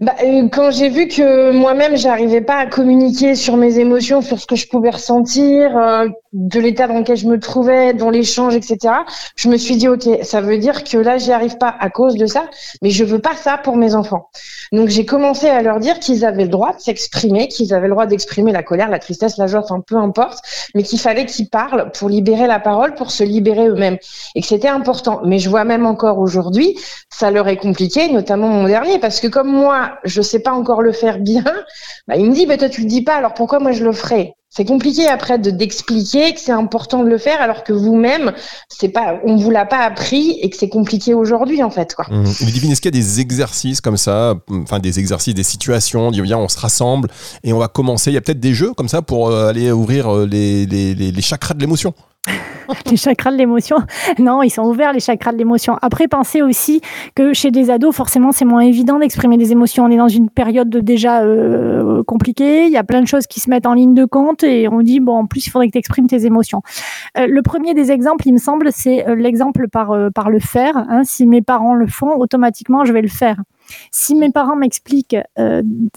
bah, 0.01 0.13
euh, 0.23 0.49
quand 0.49 0.71
j'ai 0.71 0.89
vu 0.89 1.07
que 1.07 1.51
moi-même, 1.51 1.95
j'arrivais 1.95 2.41
pas 2.41 2.57
à 2.57 2.65
communiquer 2.65 3.35
sur 3.35 3.55
mes 3.55 3.79
émotions, 3.79 4.21
sur 4.21 4.39
ce 4.39 4.45
que 4.45 4.55
je 4.55 4.67
pouvais 4.67 4.89
ressentir, 4.89 5.77
euh, 5.77 6.07
de 6.33 6.59
l'état 6.59 6.87
dans 6.87 6.99
lequel 6.99 7.15
je 7.15 7.27
me 7.27 7.39
trouvais, 7.39 7.93
dans 7.93 8.09
l'échange, 8.09 8.55
etc., 8.55 8.93
je 9.35 9.47
me 9.47 9.57
suis 9.57 9.77
dit, 9.77 9.87
OK, 9.87 10.03
ça 10.23 10.41
veut 10.41 10.57
dire 10.57 10.83
que 10.83 10.97
là, 10.97 11.17
j'y 11.17 11.31
arrive 11.31 11.57
pas 11.57 11.73
à 11.79 11.89
cause 11.89 12.15
de 12.15 12.25
ça, 12.25 12.49
mais 12.81 12.89
je 12.89 13.05
veux 13.05 13.19
pas 13.19 13.35
ça 13.35 13.57
pour 13.57 13.77
mes 13.77 13.95
enfants. 13.95 14.29
Donc, 14.73 14.89
j'ai 14.89 15.05
commencé 15.05 15.47
à 15.47 15.61
leur 15.61 15.79
dire 15.79 15.99
qu'ils 15.99 16.25
avaient 16.25 16.43
le 16.43 16.49
droit 16.49 16.73
de 16.73 16.79
s'exprimer, 16.81 17.47
qu'ils 17.47 17.73
avaient 17.73 17.87
le 17.87 17.93
droit 17.93 18.05
d'exprimer 18.05 18.51
la 18.51 18.63
colère, 18.63 18.89
la 18.89 18.99
tristesse, 18.99 19.37
la 19.37 19.47
joie, 19.47 19.61
enfin, 19.63 19.81
peu 19.85 19.95
importe, 19.95 20.39
mais 20.73 20.83
qu'il 20.83 20.99
fallait 20.99 21.25
qu'ils 21.25 21.49
parlent 21.49 21.91
pour 21.91 22.09
libérer 22.09 22.47
la 22.47 22.59
parole, 22.59 22.84
pour 22.93 23.09
se 23.09 23.23
libérer 23.23 23.67
eux-mêmes. 23.67 23.97
Et 24.35 24.41
que 24.41 24.47
c'était 24.47 24.67
important. 24.67 25.21
Mais 25.25 25.39
je 25.39 25.49
vois 25.49 25.63
même 25.63 25.85
encore 25.85 26.19
aujourd'hui, 26.19 26.77
ça 27.09 27.31
leur 27.31 27.47
est 27.47 27.57
compliqué, 27.57 28.11
notamment 28.11 28.49
mon 28.49 28.67
dernier, 28.67 28.99
parce 28.99 29.19
que 29.19 29.27
comme 29.27 29.51
moi, 29.51 29.97
je 30.03 30.21
sais 30.21 30.39
pas 30.39 30.51
encore 30.51 30.81
le 30.81 30.91
faire 30.91 31.17
bien, 31.17 31.43
bah, 32.07 32.15
il 32.17 32.25
me 32.25 32.33
dit, 32.33 32.45
bah, 32.45 32.57
toi, 32.57 32.69
tu 32.69 32.81
le 32.81 32.87
dis 32.87 33.01
pas, 33.01 33.15
alors 33.15 33.33
pourquoi 33.33 33.59
moi 33.59 33.71
je 33.71 33.83
le 33.83 33.91
ferai 33.91 34.35
c'est 34.55 34.65
compliqué 34.65 35.07
après 35.07 35.37
de 35.37 35.51
d'expliquer 35.51 36.33
que 36.33 36.39
c'est 36.39 36.53
important 36.53 37.03
de 37.03 37.09
le 37.09 37.17
faire 37.17 37.41
alors 37.41 37.65
que 37.65 37.73
vous-même 37.73 38.31
c'est 38.69 38.87
pas 38.87 39.19
on 39.25 39.35
vous 39.35 39.51
l'a 39.51 39.65
pas 39.65 39.79
appris 39.79 40.39
et 40.41 40.49
que 40.49 40.55
c'est 40.55 40.69
compliqué 40.69 41.13
aujourd'hui 41.13 41.61
en 41.61 41.69
fait 41.69 41.93
quoi. 41.93 42.05
Mmh. 42.09 42.23
Divine, 42.45 42.71
est-ce 42.71 42.81
qu'il 42.81 42.95
y 42.95 42.97
a 42.97 43.01
des 43.01 43.19
exercices 43.19 43.81
comme 43.81 43.97
ça, 43.97 44.35
enfin 44.49 44.79
des 44.79 44.99
exercices, 44.99 45.33
des 45.33 45.43
situations, 45.43 46.07
on 46.07 46.35
on 46.35 46.47
se 46.47 46.59
rassemble 46.59 47.09
et 47.43 47.51
on 47.51 47.59
va 47.59 47.67
commencer? 47.67 48.11
Il 48.11 48.13
y 48.13 48.17
a 48.17 48.21
peut-être 48.21 48.39
des 48.39 48.53
jeux 48.53 48.73
comme 48.73 48.87
ça 48.87 49.01
pour 49.01 49.27
euh, 49.27 49.49
aller 49.49 49.71
ouvrir 49.71 50.13
euh, 50.13 50.25
les, 50.25 50.65
les, 50.65 50.95
les 50.95 51.21
chakras 51.21 51.53
de 51.53 51.59
l'émotion. 51.59 51.93
les 52.91 52.97
chakras 52.97 53.31
de 53.31 53.37
l'émotion. 53.37 53.77
Non, 54.19 54.41
ils 54.41 54.49
sont 54.49 54.63
ouverts, 54.63 54.93
les 54.93 54.99
chakras 54.99 55.31
de 55.31 55.37
l'émotion. 55.37 55.77
Après, 55.81 56.07
pensez 56.07 56.41
aussi 56.41 56.81
que 57.15 57.33
chez 57.33 57.51
des 57.51 57.69
ados, 57.69 57.95
forcément, 57.95 58.31
c'est 58.31 58.45
moins 58.45 58.61
évident 58.61 58.99
d'exprimer 58.99 59.37
des 59.37 59.51
émotions. 59.51 59.85
On 59.85 59.89
est 59.89 59.97
dans 59.97 60.07
une 60.07 60.29
période 60.29 60.69
déjà 60.69 61.21
euh, 61.21 62.03
compliquée. 62.03 62.65
Il 62.65 62.71
y 62.71 62.77
a 62.77 62.83
plein 62.83 63.01
de 63.01 63.07
choses 63.07 63.27
qui 63.27 63.39
se 63.39 63.49
mettent 63.49 63.65
en 63.65 63.73
ligne 63.73 63.93
de 63.93 64.05
compte 64.05 64.43
et 64.43 64.67
on 64.67 64.81
dit, 64.81 64.99
bon, 64.99 65.15
en 65.15 65.25
plus, 65.25 65.47
il 65.47 65.49
faudrait 65.49 65.67
que 65.67 65.73
tu 65.73 65.77
exprimes 65.77 66.07
tes 66.07 66.25
émotions. 66.25 66.61
Euh, 67.17 67.27
le 67.27 67.41
premier 67.41 67.73
des 67.73 67.91
exemples, 67.91 68.27
il 68.27 68.33
me 68.33 68.39
semble, 68.39 68.69
c'est 68.71 69.07
euh, 69.07 69.15
l'exemple 69.15 69.67
par, 69.67 69.93
par 70.13 70.29
le 70.29 70.39
faire. 70.39 70.77
Hein. 70.77 71.03
Si 71.03 71.27
mes 71.27 71.41
parents 71.41 71.75
le 71.75 71.87
font, 71.87 72.15
automatiquement, 72.17 72.85
je 72.85 72.93
vais 72.93 73.01
le 73.01 73.07
faire. 73.07 73.37
Si 73.91 74.13
mes 74.13 74.31
parents 74.31 74.55
m'expliquent, 74.55 75.17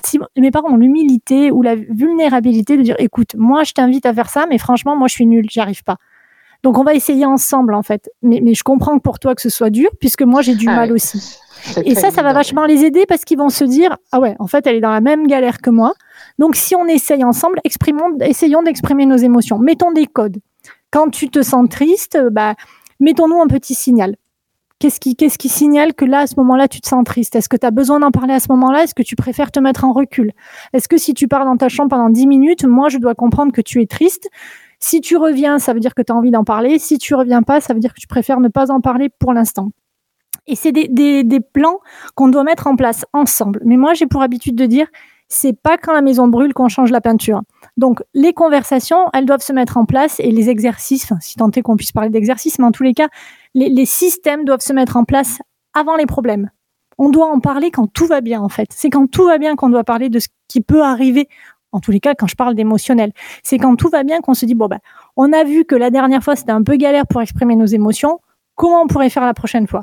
si 0.03 0.19
mes 0.39 0.51
parents 0.51 0.71
ont 0.71 0.77
l'humilité 0.77 1.51
ou 1.51 1.61
la 1.61 1.75
vulnérabilité 1.75 2.79
de 2.79 2.83
dire, 2.83 2.97
écoute, 2.99 3.35
moi, 3.37 3.63
je 3.63 3.75
t'invite 3.75 4.07
à 4.07 4.15
faire 4.15 4.31
ça, 4.31 4.47
mais 4.49 4.57
franchement, 4.57 4.97
moi, 4.97 5.07
je 5.07 5.13
suis 5.13 5.27
nulle, 5.27 5.45
j'y 5.51 5.61
arrive 5.61 5.85
pas 5.85 5.99
Donc 6.63 6.77
on 6.79 6.83
va 6.83 6.95
essayer 6.95 7.25
ensemble 7.25 7.75
en 7.75 7.83
fait. 7.83 8.11
Mais, 8.23 8.41
mais 8.43 8.55
je 8.55 8.63
comprends 8.65 8.97
que 8.99 9.03
pour 9.03 9.19
toi 9.19 9.35
que 9.35 9.43
ce 9.43 9.49
soit 9.51 9.71
dur, 9.71 9.91
puisque 10.01 10.23
moi 10.23 10.43
j'ai 10.43 10.55
du 10.55 10.67
Ah 10.69 10.77
mal 10.77 10.89
oui. 10.91 10.95
aussi. 10.97 11.39
Et 11.85 11.95
ça, 11.97 12.11
ça 12.13 12.23
va 12.23 12.33
vachement 12.33 12.65
les 12.67 12.85
aider 12.85 13.05
parce 13.07 13.25
qu'ils 13.25 13.39
vont 13.39 13.49
se 13.49 13.65
dire 13.65 13.97
ah 14.13 14.21
ouais, 14.21 14.37
en 14.39 14.47
fait 14.47 14.67
elle 14.67 14.77
est 14.77 14.81
dans 14.81 14.93
la 14.93 15.01
même 15.01 15.27
galère 15.27 15.59
que 15.59 15.71
moi. 15.71 15.93
Donc 16.39 16.57
si 16.57 16.75
on 16.77 16.87
essaye 16.87 17.25
ensemble, 17.25 17.59
exprimons, 17.65 18.17
essayons 18.21 18.63
d'exprimer 18.63 19.07
nos 19.07 19.17
émotions. 19.17 19.59
Mettons 19.59 19.93
des 19.93 20.07
codes. 20.07 20.39
Quand 20.91 21.11
tu 21.11 21.29
te 21.29 21.43
sens 21.43 21.69
triste, 21.69 22.17
euh, 22.17 22.31
bah 22.31 22.55
mettons-nous 23.01 23.41
un 23.41 23.47
petit 23.47 23.75
signal. 23.75 24.17
Qu'est-ce 24.81 25.01
qui, 25.01 25.17
qu'est-ce 25.17 25.39
qui 25.39 25.49
signale 25.49 25.93
que 25.93 26.05
là, 26.05 26.21
à 26.21 26.27
ce 26.29 26.37
moment-là, 26.37 26.69
tu 26.69 26.81
te 26.81 26.87
sens 26.87 27.03
triste? 27.05 27.35
Est-ce 27.35 27.49
que 27.49 27.57
tu 27.57 27.67
as 27.67 27.73
besoin 27.73 27.99
d'en 27.99 28.13
parler 28.13 28.35
à 28.35 28.39
ce 28.39 28.47
moment-là? 28.51 28.85
Est-ce 28.85 28.95
que 28.95 29.03
tu 29.03 29.17
préfères 29.17 29.51
te 29.51 29.59
mettre 29.59 29.85
en 29.85 29.93
recul? 29.93 30.31
Est-ce 30.73 30.87
que 30.87 30.97
si 30.97 31.15
tu 31.15 31.27
pars 31.27 31.45
dans 31.45 31.57
ta 31.57 31.69
chambre 31.69 31.91
pendant 31.91 32.11
10 32.11 32.29
minutes, 32.29 32.65
moi, 32.65 32.89
je 32.89 32.99
dois 32.99 33.17
comprendre 33.17 33.51
que 33.53 33.61
tu 33.61 33.83
es 33.83 33.87
triste 33.87 34.29
Si 34.81 35.01
tu 35.01 35.17
reviens, 35.17 35.59
ça 35.59 35.73
veut 35.73 35.81
dire 35.81 35.95
que 35.95 36.03
tu 36.03 36.13
as 36.13 36.17
envie 36.17 36.31
d'en 36.31 36.45
parler. 36.45 36.79
Si 36.79 36.99
tu 36.99 37.15
reviens 37.15 37.43
pas, 37.43 37.61
ça 37.61 37.75
veut 37.75 37.81
dire 37.81 37.93
que 37.93 38.01
tu 38.01 38.07
préfères 38.07 38.41
ne 38.41 38.49
pas 38.49 38.71
en 38.71 38.81
parler 38.81 39.09
pour 39.09 39.33
l'instant. 39.33 39.71
Et 40.47 40.57
c'est 40.57 40.73
des, 40.73 41.41
plans 41.53 41.81
qu'on 42.15 42.29
doit 42.29 42.45
mettre 42.45 42.67
en 42.67 42.77
place 42.77 43.05
ensemble. 43.13 43.61
Mais 43.65 43.77
moi, 43.77 43.95
j'ai 43.95 44.07
pour 44.07 44.23
habitude 44.23 44.55
de 44.55 44.67
dire, 44.67 44.87
c'est 45.29 45.53
pas 45.53 45.77
quand 45.77 45.93
la 45.93 46.01
maison 46.01 46.27
brûle 46.27 46.55
qu'on 46.55 46.69
change 46.69 46.91
la 46.91 47.03
peinture. 47.03 47.43
Donc, 47.77 48.03
les 48.15 48.33
conversations, 48.33 49.07
elles 49.13 49.27
doivent 49.27 49.43
se 49.43 49.53
mettre 49.53 49.77
en 49.77 49.85
place 49.85 50.21
et 50.21 50.31
les 50.31 50.49
exercices, 50.49 51.13
si 51.21 51.37
tant 51.37 51.51
est 51.51 51.61
qu'on 51.61 51.77
puisse 51.77 51.93
parler 51.93 52.09
d'exercices, 52.09 52.59
mais 52.59 52.65
en 52.65 52.73
tous 52.73 52.83
les 52.83 52.95
cas, 52.95 53.09
les 53.55 53.85
systèmes 53.85 54.45
doivent 54.45 54.61
se 54.61 54.73
mettre 54.73 54.97
en 54.97 55.05
place 55.05 55.39
avant 55.75 55.97
les 55.97 56.07
problèmes. 56.07 56.51
On 56.97 57.11
doit 57.11 57.27
en 57.27 57.39
parler 57.39 57.71
quand 57.71 57.87
tout 57.87 58.07
va 58.07 58.21
bien, 58.21 58.41
en 58.41 58.49
fait. 58.49 58.69
C'est 58.73 58.91
quand 58.91 59.07
tout 59.07 59.25
va 59.25 59.39
bien 59.39 59.55
qu'on 59.55 59.69
doit 59.69 59.85
parler 59.85 60.09
de 60.09 60.19
ce 60.19 60.29
qui 60.49 60.61
peut 60.61 60.83
arriver. 60.83 61.29
En 61.73 61.81
tous 61.81 61.91
les 61.91 62.01
cas, 62.01 62.15
quand 62.15 62.27
je 62.27 62.37
parle 62.37 62.55
d'émotionnel, 62.55 63.13
c'est 63.43 63.59
quand 63.59 63.77
tout 63.77 63.89
va 63.89 64.03
bien 64.03 64.21
qu'on 64.21 64.35
se 64.35 64.47
dit 64.47 64.55
bon 64.55 64.67
ben, 64.67 64.79
on 65.17 65.33
a 65.33 65.45
vu 65.45 65.65
que 65.65 65.75
la 65.75 65.91
dernière 65.91 66.23
fois 66.23 66.37
c'était 66.37 66.53
un 66.53 66.63
peu 66.63 66.77
galère 66.77 67.07
pour 67.07 67.21
exprimer 67.21 67.57
nos 67.57 67.67
émotions. 67.67 68.21
Comment 68.55 68.83
on 68.83 68.87
pourrait 68.87 69.11
faire 69.11 69.25
la 69.25 69.35
prochaine 69.35 69.67
fois? 69.67 69.83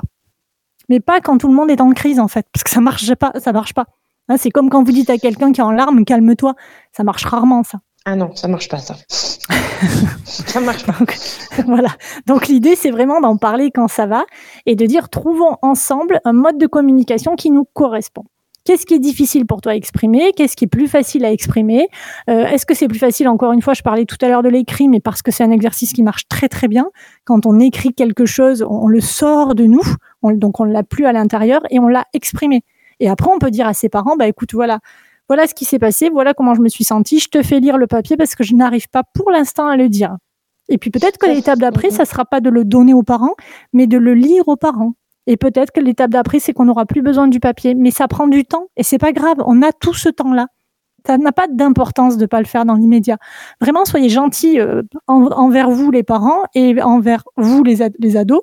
Mais 0.88 1.00
pas 1.00 1.20
quand 1.20 1.38
tout 1.38 1.48
le 1.48 1.54
monde 1.54 1.70
est 1.70 1.80
en 1.80 1.90
crise, 1.92 2.20
en 2.20 2.28
fait, 2.28 2.46
parce 2.52 2.62
que 2.64 2.70
ça 2.70 2.80
marche 2.80 3.14
pas. 3.14 3.32
Ça 3.38 3.52
marche 3.52 3.74
pas. 3.74 3.86
Hein, 4.28 4.36
c'est 4.36 4.50
comme 4.50 4.70
quand 4.70 4.82
vous 4.82 4.92
dites 4.92 5.10
à 5.10 5.18
quelqu'un 5.18 5.52
qui 5.52 5.60
est 5.60 5.64
en 5.64 5.70
larmes, 5.70 6.04
calme-toi. 6.04 6.54
Ça 6.92 7.04
marche 7.04 7.24
rarement, 7.24 7.62
ça. 7.64 7.78
Ah 8.04 8.14
non, 8.14 8.34
ça 8.36 8.46
marche 8.46 8.68
pas 8.68 8.78
ça. 8.78 8.94
ça 9.08 10.60
marche 10.60 10.86
pas. 10.86 10.92
Donc, 10.92 11.18
voilà. 11.66 11.88
Donc 12.26 12.46
l'idée, 12.46 12.76
c'est 12.76 12.92
vraiment 12.92 13.20
d'en 13.20 13.36
parler 13.36 13.72
quand 13.72 13.88
ça 13.88 14.06
va 14.06 14.24
et 14.64 14.76
de 14.76 14.86
dire 14.86 15.08
trouvons 15.08 15.56
ensemble 15.62 16.20
un 16.24 16.32
mode 16.32 16.58
de 16.58 16.66
communication 16.68 17.34
qui 17.34 17.50
nous 17.50 17.64
correspond. 17.64 18.24
Qu'est-ce 18.66 18.84
qui 18.84 18.94
est 18.94 18.98
difficile 18.98 19.46
pour 19.46 19.60
toi 19.62 19.72
à 19.72 19.74
exprimer? 19.76 20.32
Qu'est-ce 20.36 20.56
qui 20.56 20.64
est 20.64 20.68
plus 20.68 20.88
facile 20.88 21.24
à 21.24 21.32
exprimer? 21.32 21.88
Euh, 22.28 22.44
Est-ce 22.46 22.66
que 22.66 22.74
c'est 22.74 22.88
plus 22.88 22.98
facile 22.98 23.28
Encore 23.28 23.52
une 23.52 23.62
fois, 23.62 23.72
je 23.74 23.82
parlais 23.82 24.04
tout 24.04 24.16
à 24.20 24.28
l'heure 24.28 24.42
de 24.42 24.48
l'écrit, 24.48 24.88
mais 24.88 25.00
parce 25.00 25.22
que 25.22 25.30
c'est 25.30 25.44
un 25.44 25.50
exercice 25.52 25.92
qui 25.92 26.02
marche 26.02 26.26
très 26.28 26.48
très 26.48 26.68
bien. 26.68 26.86
Quand 27.24 27.46
on 27.46 27.58
écrit 27.60 27.94
quelque 27.94 28.26
chose, 28.26 28.66
on 28.68 28.88
le 28.88 29.00
sort 29.00 29.54
de 29.54 29.64
nous, 29.64 29.82
on- 30.22 30.32
donc 30.32 30.60
on 30.60 30.64
l'a 30.64 30.82
plus 30.82 31.06
à 31.06 31.12
l'intérieur 31.12 31.60
et 31.70 31.78
on 31.78 31.88
l'a 31.88 32.04
exprimé. 32.12 32.62
Et 33.00 33.08
après, 33.08 33.30
on 33.32 33.38
peut 33.38 33.50
dire 33.50 33.66
à 33.68 33.72
ses 33.74 33.88
parents, 33.88 34.16
bah 34.16 34.26
écoute, 34.26 34.52
voilà, 34.52 34.80
voilà 35.28 35.46
ce 35.46 35.54
qui 35.54 35.64
s'est 35.64 35.78
passé, 35.78 36.08
voilà 36.10 36.34
comment 36.34 36.54
je 36.54 36.60
me 36.60 36.68
suis 36.68 36.84
sentie. 36.84 37.18
Je 37.20 37.28
te 37.28 37.42
fais 37.42 37.60
lire 37.60 37.78
le 37.78 37.86
papier 37.86 38.16
parce 38.16 38.34
que 38.34 38.42
je 38.44 38.54
n'arrive 38.54 38.88
pas 38.88 39.02
pour 39.14 39.30
l'instant 39.30 39.66
à 39.68 39.76
le 39.76 39.88
dire. 39.88 40.16
Et 40.68 40.78
puis 40.78 40.90
peut-être 40.90 41.18
que 41.18 41.26
l'étape 41.36 41.58
d'après, 41.60 41.90
ça 41.90 42.04
sera 42.04 42.24
pas 42.24 42.40
de 42.40 42.50
le 42.50 42.64
donner 42.64 42.94
aux 42.94 43.04
parents, 43.04 43.34
mais 43.72 43.86
de 43.86 43.98
le 43.98 44.14
lire 44.14 44.48
aux 44.48 44.56
parents. 44.56 44.94
Et 45.26 45.36
peut-être 45.36 45.72
que 45.72 45.80
l'étape 45.80 46.10
d'après, 46.10 46.38
c'est 46.38 46.52
qu'on 46.52 46.66
n'aura 46.66 46.86
plus 46.86 47.02
besoin 47.02 47.28
du 47.28 47.40
papier. 47.40 47.74
Mais 47.74 47.90
ça 47.90 48.06
prend 48.08 48.28
du 48.28 48.44
temps 48.44 48.68
et 48.76 48.82
c'est 48.82 48.98
pas 48.98 49.12
grave. 49.12 49.36
On 49.46 49.62
a 49.62 49.72
tout 49.72 49.94
ce 49.94 50.08
temps-là. 50.08 50.46
Ça 51.06 51.18
n'a 51.18 51.30
pas 51.32 51.46
d'importance 51.48 52.16
de 52.16 52.26
pas 52.26 52.40
le 52.40 52.46
faire 52.46 52.64
dans 52.64 52.74
l'immédiat. 52.74 53.16
Vraiment, 53.60 53.84
soyez 53.84 54.08
gentils 54.08 54.58
euh, 54.58 54.82
en- 55.06 55.26
envers 55.26 55.70
vous, 55.70 55.90
les 55.92 56.02
parents, 56.02 56.42
et 56.54 56.82
envers 56.82 57.22
vous, 57.36 57.62
les, 57.62 57.76
les 58.00 58.16
ados. 58.16 58.42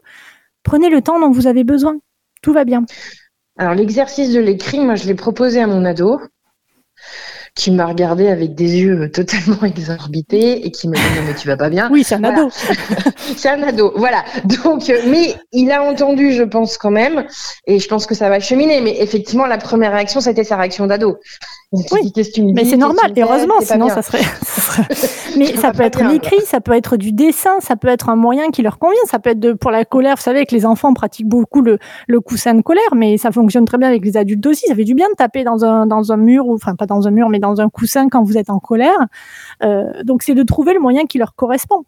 Prenez 0.63 0.90
le 0.90 1.02
temps 1.02 1.20
dont 1.20 1.30
vous 1.30 1.48
avez 1.48 1.66
besoin. 1.66 1.98
Tout 2.42 2.54
va 2.54 2.63
bien. 2.63 2.86
Alors 3.58 3.74
l'exercice 3.75 4.32
de 4.34 4.40
l'écrit, 4.40 4.80
moi 4.80 4.96
je 4.96 5.06
l'ai 5.08 5.13
proposé 5.13 5.62
à 5.62 5.68
mon 5.68 5.84
ado, 5.86 6.20
qui 7.56 7.70
m'a 7.72 7.86
regardé 7.86 8.28
avec 8.30 8.56
des 8.56 8.78
yeux 8.82 9.12
totalement 9.12 9.64
exorbités 9.64 10.66
et 10.66 10.72
qui 10.72 10.88
m'a 10.88 10.96
dit 10.96 11.04
non 11.16 11.22
mais 11.28 11.36
tu 11.36 11.48
vas 11.48 11.58
pas 11.58 11.70
bien. 11.70 11.90
Oui, 11.92 12.04
c'est 12.04 12.16
un 12.16 12.20
Voilà. 12.20 12.40
ado. 12.42 12.50
C'est 13.38 13.50
un 13.50 13.62
ado, 13.64 13.94
voilà. 13.96 14.24
Donc, 14.64 14.90
euh, 14.90 15.00
mais 15.08 15.36
il 15.52 15.72
a 15.72 15.84
entendu, 15.84 16.34
je 16.34 16.44
pense 16.44 16.78
quand 16.78 16.92
même, 16.92 17.26
et 17.68 17.80
je 17.80 17.88
pense 17.88 18.06
que 18.06 18.16
ça 18.16 18.30
va 18.30 18.39
cheminer. 18.39 18.82
Mais 18.82 18.98
effectivement, 19.02 19.46
la 19.46 19.58
première 19.58 19.92
réaction, 19.94 20.20
c'était 20.22 20.44
sa 20.44 20.58
réaction 20.58 20.88
d'ado. 20.88 21.18
Oui. 21.74 22.14
Mais 22.54 22.66
c'est 22.66 22.78
normal, 22.78 23.12
et 23.16 23.24
heureusement, 23.24 23.56
sinon 23.62 23.90
ça 23.90 24.04
serait. 24.04 24.22
Mais 25.38 25.56
Ça 25.58 25.72
peut 25.72 25.82
être 25.82 26.04
l'écrit, 26.04 26.42
ça 26.46 26.62
peut 26.62 26.74
être 26.74 26.98
du 26.98 27.12
dessin, 27.12 27.60
ça 27.62 27.76
peut 27.76 27.88
être 27.88 28.10
un 28.10 28.16
moyen 28.16 28.52
qui 28.52 28.62
leur 28.62 28.78
convient, 28.78 29.00
ça 29.06 29.18
peut 29.18 29.32
être 29.32 29.40
de, 29.40 29.54
pour 29.54 29.72
la 29.72 29.84
colère. 29.84 30.16
Vous 30.16 30.22
savez 30.22 30.46
que 30.46 30.54
les 30.54 30.68
enfants 30.68 30.94
pratiquent 30.94 31.28
beaucoup 31.28 31.62
le, 31.62 31.80
le 32.08 32.20
coussin 32.22 32.54
de 32.54 32.62
colère, 32.62 32.94
mais 32.96 33.18
ça 33.18 33.32
fonctionne 33.32 33.66
très 33.66 33.80
bien 33.80 33.88
avec 33.88 34.06
les 34.06 34.18
adultes 34.18 34.46
aussi. 34.46 34.68
Ça 34.68 34.76
fait 34.76 34.84
du 34.84 34.94
bien 34.94 35.10
de 35.10 35.16
taper 35.16 35.44
dans 35.44 35.66
un, 35.66 35.88
dans 35.88 36.12
un 36.12 36.18
mur, 36.18 36.46
ou 36.48 36.54
enfin 36.54 36.76
pas 36.76 36.86
dans 36.86 37.08
un 37.08 37.12
mur, 37.12 37.30
mais 37.30 37.40
dans 37.40 37.60
un 37.60 37.70
coussin 37.70 38.08
quand 38.08 38.24
vous 38.24 38.38
êtes 38.38 38.52
en 38.52 38.60
colère. 38.60 38.98
Euh, 39.64 40.04
donc 40.04 40.22
c'est 40.22 40.36
de 40.36 40.44
trouver 40.44 40.76
le 40.76 40.80
moyen 40.80 41.06
qui 41.06 41.18
leur 41.18 41.34
correspond. 41.34 41.86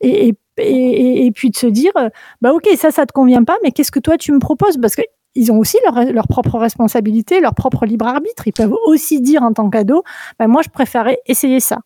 Et, 0.00 0.28
et, 0.28 0.34
et, 0.58 1.26
et 1.26 1.30
puis 1.32 1.50
de 1.50 1.56
se 1.56 1.66
dire, 1.66 1.92
euh, 1.96 2.10
bah 2.40 2.52
ok, 2.52 2.68
ça, 2.76 2.90
ça 2.90 3.06
te 3.06 3.12
convient 3.12 3.44
pas, 3.44 3.56
mais 3.62 3.70
qu'est-ce 3.70 3.92
que 3.92 4.00
toi 4.00 4.16
tu 4.18 4.32
me 4.32 4.38
proposes? 4.40 4.76
Parce 4.78 4.96
que 4.96 5.02
ils 5.36 5.52
ont 5.52 5.58
aussi 5.58 5.76
leur, 5.84 6.04
leur 6.12 6.26
propre 6.26 6.58
responsabilité, 6.58 7.40
leur 7.40 7.54
propre 7.54 7.86
libre 7.86 8.06
arbitre. 8.06 8.46
Ils 8.46 8.52
peuvent 8.52 8.74
aussi 8.86 9.20
dire 9.20 9.42
en 9.42 9.52
tant 9.52 9.70
qu'ado, 9.70 10.02
bah 10.38 10.48
moi 10.48 10.62
je 10.64 10.70
préférais 10.70 11.18
essayer 11.26 11.60
ça. 11.60 11.78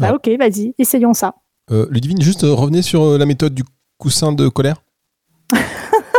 Bah 0.00 0.14
ok, 0.14 0.28
vas-y, 0.38 0.74
essayons 0.78 1.12
ça. 1.12 1.34
Euh, 1.70 1.86
Ludivine, 1.90 2.20
juste 2.22 2.44
euh, 2.44 2.52
revenez 2.52 2.82
sur 2.82 3.02
euh, 3.02 3.18
la 3.18 3.26
méthode 3.26 3.54
du 3.54 3.62
coussin 3.98 4.32
de 4.32 4.48
colère. 4.48 4.82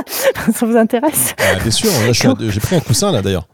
ça 0.08 0.66
vous 0.66 0.78
intéresse? 0.78 1.34
Ah, 1.40 1.60
bien 1.60 1.72
sûr, 1.72 1.90
j'ai 2.14 2.60
pris 2.60 2.76
un 2.76 2.80
coussin 2.80 3.12
là 3.12 3.22
d'ailleurs. 3.22 3.48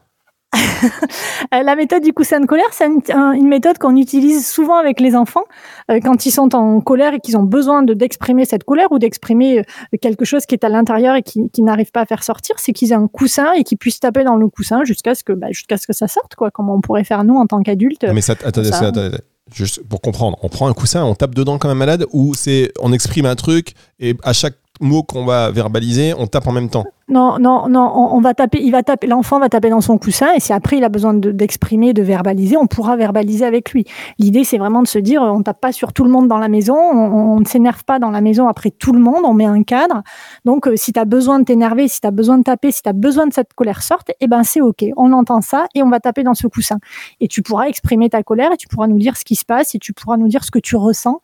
Euh, 1.53 1.63
La 1.63 1.75
méthode 1.75 2.03
du 2.03 2.13
coussin 2.13 2.39
de 2.39 2.45
colère, 2.45 2.67
c'est 2.71 2.85
une, 2.87 3.01
un- 3.13 3.33
une 3.33 3.47
méthode 3.47 3.77
qu'on 3.77 3.95
utilise 3.95 4.47
souvent 4.47 4.77
avec 4.77 4.99
les 4.99 5.15
enfants 5.15 5.43
euh, 5.91 5.99
quand 6.03 6.25
ils 6.25 6.31
sont 6.31 6.55
en 6.55 6.79
colère 6.81 7.13
et 7.13 7.19
qu'ils 7.19 7.37
ont 7.37 7.43
besoin 7.43 7.83
de 7.83 7.93
d'exprimer 7.93 8.45
cette 8.45 8.63
colère 8.63 8.91
ou 8.91 8.99
d'exprimer 8.99 9.59
euh, 9.59 9.63
quelque 10.01 10.25
chose 10.25 10.45
qui 10.45 10.55
est 10.55 10.63
à 10.63 10.69
l'intérieur 10.69 11.15
et 11.15 11.23
qui, 11.23 11.49
qui 11.51 11.61
n'arrive 11.61 11.91
pas 11.91 12.01
à 12.01 12.05
faire 12.05 12.23
sortir. 12.23 12.55
C'est 12.59 12.73
qu'ils 12.73 12.91
aient 12.91 12.95
un 12.95 13.07
coussin 13.07 13.53
et 13.53 13.63
qu'ils 13.63 13.77
puissent 13.77 13.99
taper 13.99 14.23
dans 14.23 14.35
le 14.35 14.47
coussin 14.47 14.83
jusqu'à 14.83 15.15
ce 15.15 15.23
que 15.23 15.33
bah, 15.33 15.47
jusqu'à 15.49 15.77
ce 15.77 15.87
que 15.87 15.93
ça 15.93 16.07
sorte, 16.07 16.35
quoi. 16.35 16.51
Comme 16.51 16.69
on 16.69 16.81
pourrait 16.81 17.03
faire 17.03 17.23
nous 17.23 17.35
en 17.35 17.45
tant 17.45 17.61
qu'adultes. 17.61 18.03
Non, 18.03 18.13
mais 18.13 18.21
ça, 18.21 18.33
attendez, 18.33 18.69
ça. 18.69 18.77
ça, 18.79 18.85
attendez, 18.87 19.07
attendez. 19.07 19.23
Juste 19.51 19.81
pour 19.87 19.99
comprendre, 19.99 20.37
on 20.43 20.47
prend 20.49 20.67
un 20.67 20.73
coussin, 20.73 21.03
on 21.03 21.15
tape 21.15 21.33
dedans 21.33 21.57
comme 21.57 21.71
un 21.71 21.75
malade 21.75 22.05
ou 22.13 22.35
c'est 22.35 22.71
on 22.79 22.93
exprime 22.93 23.25
un 23.25 23.33
truc 23.35 23.73
et 23.99 24.15
à 24.23 24.31
chaque 24.31 24.53
mot 24.79 25.03
qu'on 25.03 25.25
va 25.25 25.51
verbaliser, 25.51 26.13
on 26.17 26.27
tape 26.27 26.47
en 26.47 26.51
même 26.51 26.69
temps. 26.69 26.85
Non, 27.09 27.39
non, 27.39 27.67
non, 27.67 27.91
on, 28.13 28.21
va 28.21 28.35
taper, 28.35 28.59
il 28.61 28.71
va 28.71 28.83
taper, 28.83 29.07
l'enfant 29.07 29.39
va 29.39 29.49
taper 29.49 29.71
dans 29.71 29.81
son 29.81 29.97
coussin 29.97 30.27
et 30.35 30.39
si 30.39 30.53
après 30.53 30.77
il 30.77 30.83
a 30.83 30.89
besoin 30.89 31.15
de- 31.15 31.31
d'exprimer, 31.31 31.91
de, 31.91 32.03
verbaliser, 32.03 32.55
on 32.55 32.67
pourra 32.67 32.95
verbaliser 32.97 33.45
avec 33.45 33.71
lui. 33.71 33.85
L'idée 34.19 34.43
c'est 34.43 34.59
vraiment 34.59 34.83
de 34.83 34.87
se 34.87 34.99
dire, 34.99 35.23
on 35.23 35.41
tape 35.41 35.59
pas 35.59 35.71
sur 35.71 35.91
tout 35.91 36.03
le 36.03 36.11
monde 36.11 36.27
dans 36.27 36.37
la 36.37 36.49
maison, 36.49 36.75
on, 36.75 37.33
on 37.33 37.39
ne 37.39 37.45
s'énerve 37.45 37.83
pas 37.83 37.97
dans 37.97 38.11
la 38.11 38.21
maison 38.21 38.47
après 38.47 38.69
tout 38.69 38.93
le 38.93 38.99
monde, 38.99 39.23
on 39.23 39.33
met 39.33 39.45
un 39.45 39.63
cadre. 39.63 40.03
Donc 40.45 40.67
euh, 40.67 40.75
si 40.75 40.93
tu 40.93 40.99
as 40.99 41.05
besoin 41.05 41.39
de 41.39 41.45
t'énerver, 41.45 41.87
si 41.87 41.99
tu 41.99 42.05
as 42.05 42.11
besoin 42.11 42.37
de 42.37 42.43
taper, 42.43 42.71
si 42.71 42.83
tu 42.83 42.89
as 42.89 42.93
besoin 42.93 43.25
de 43.25 43.33
cette 43.33 43.55
colère 43.55 43.81
sorte, 43.81 44.11
eh 44.19 44.27
ben 44.27 44.43
c'est 44.43 44.61
OK, 44.61 44.85
on 44.95 45.11
entend 45.11 45.41
ça 45.41 45.65
et 45.73 45.81
on 45.81 45.89
va 45.89 45.99
taper 45.99 46.21
dans 46.21 46.35
ce 46.35 46.45
coussin. 46.45 46.77
Et 47.21 47.27
tu 47.27 47.41
pourras 47.41 47.65
exprimer 47.69 48.09
ta 48.09 48.21
colère 48.21 48.51
et 48.53 48.57
tu 48.57 48.67
pourras 48.67 48.85
nous 48.85 48.99
dire 48.99 49.17
ce 49.17 49.25
qui 49.25 49.35
se 49.35 49.45
passe 49.45 49.73
et 49.73 49.79
tu 49.79 49.93
pourras 49.93 50.17
nous 50.17 50.27
dire 50.27 50.43
ce 50.43 50.51
que 50.51 50.59
tu 50.59 50.75
ressens. 50.75 51.21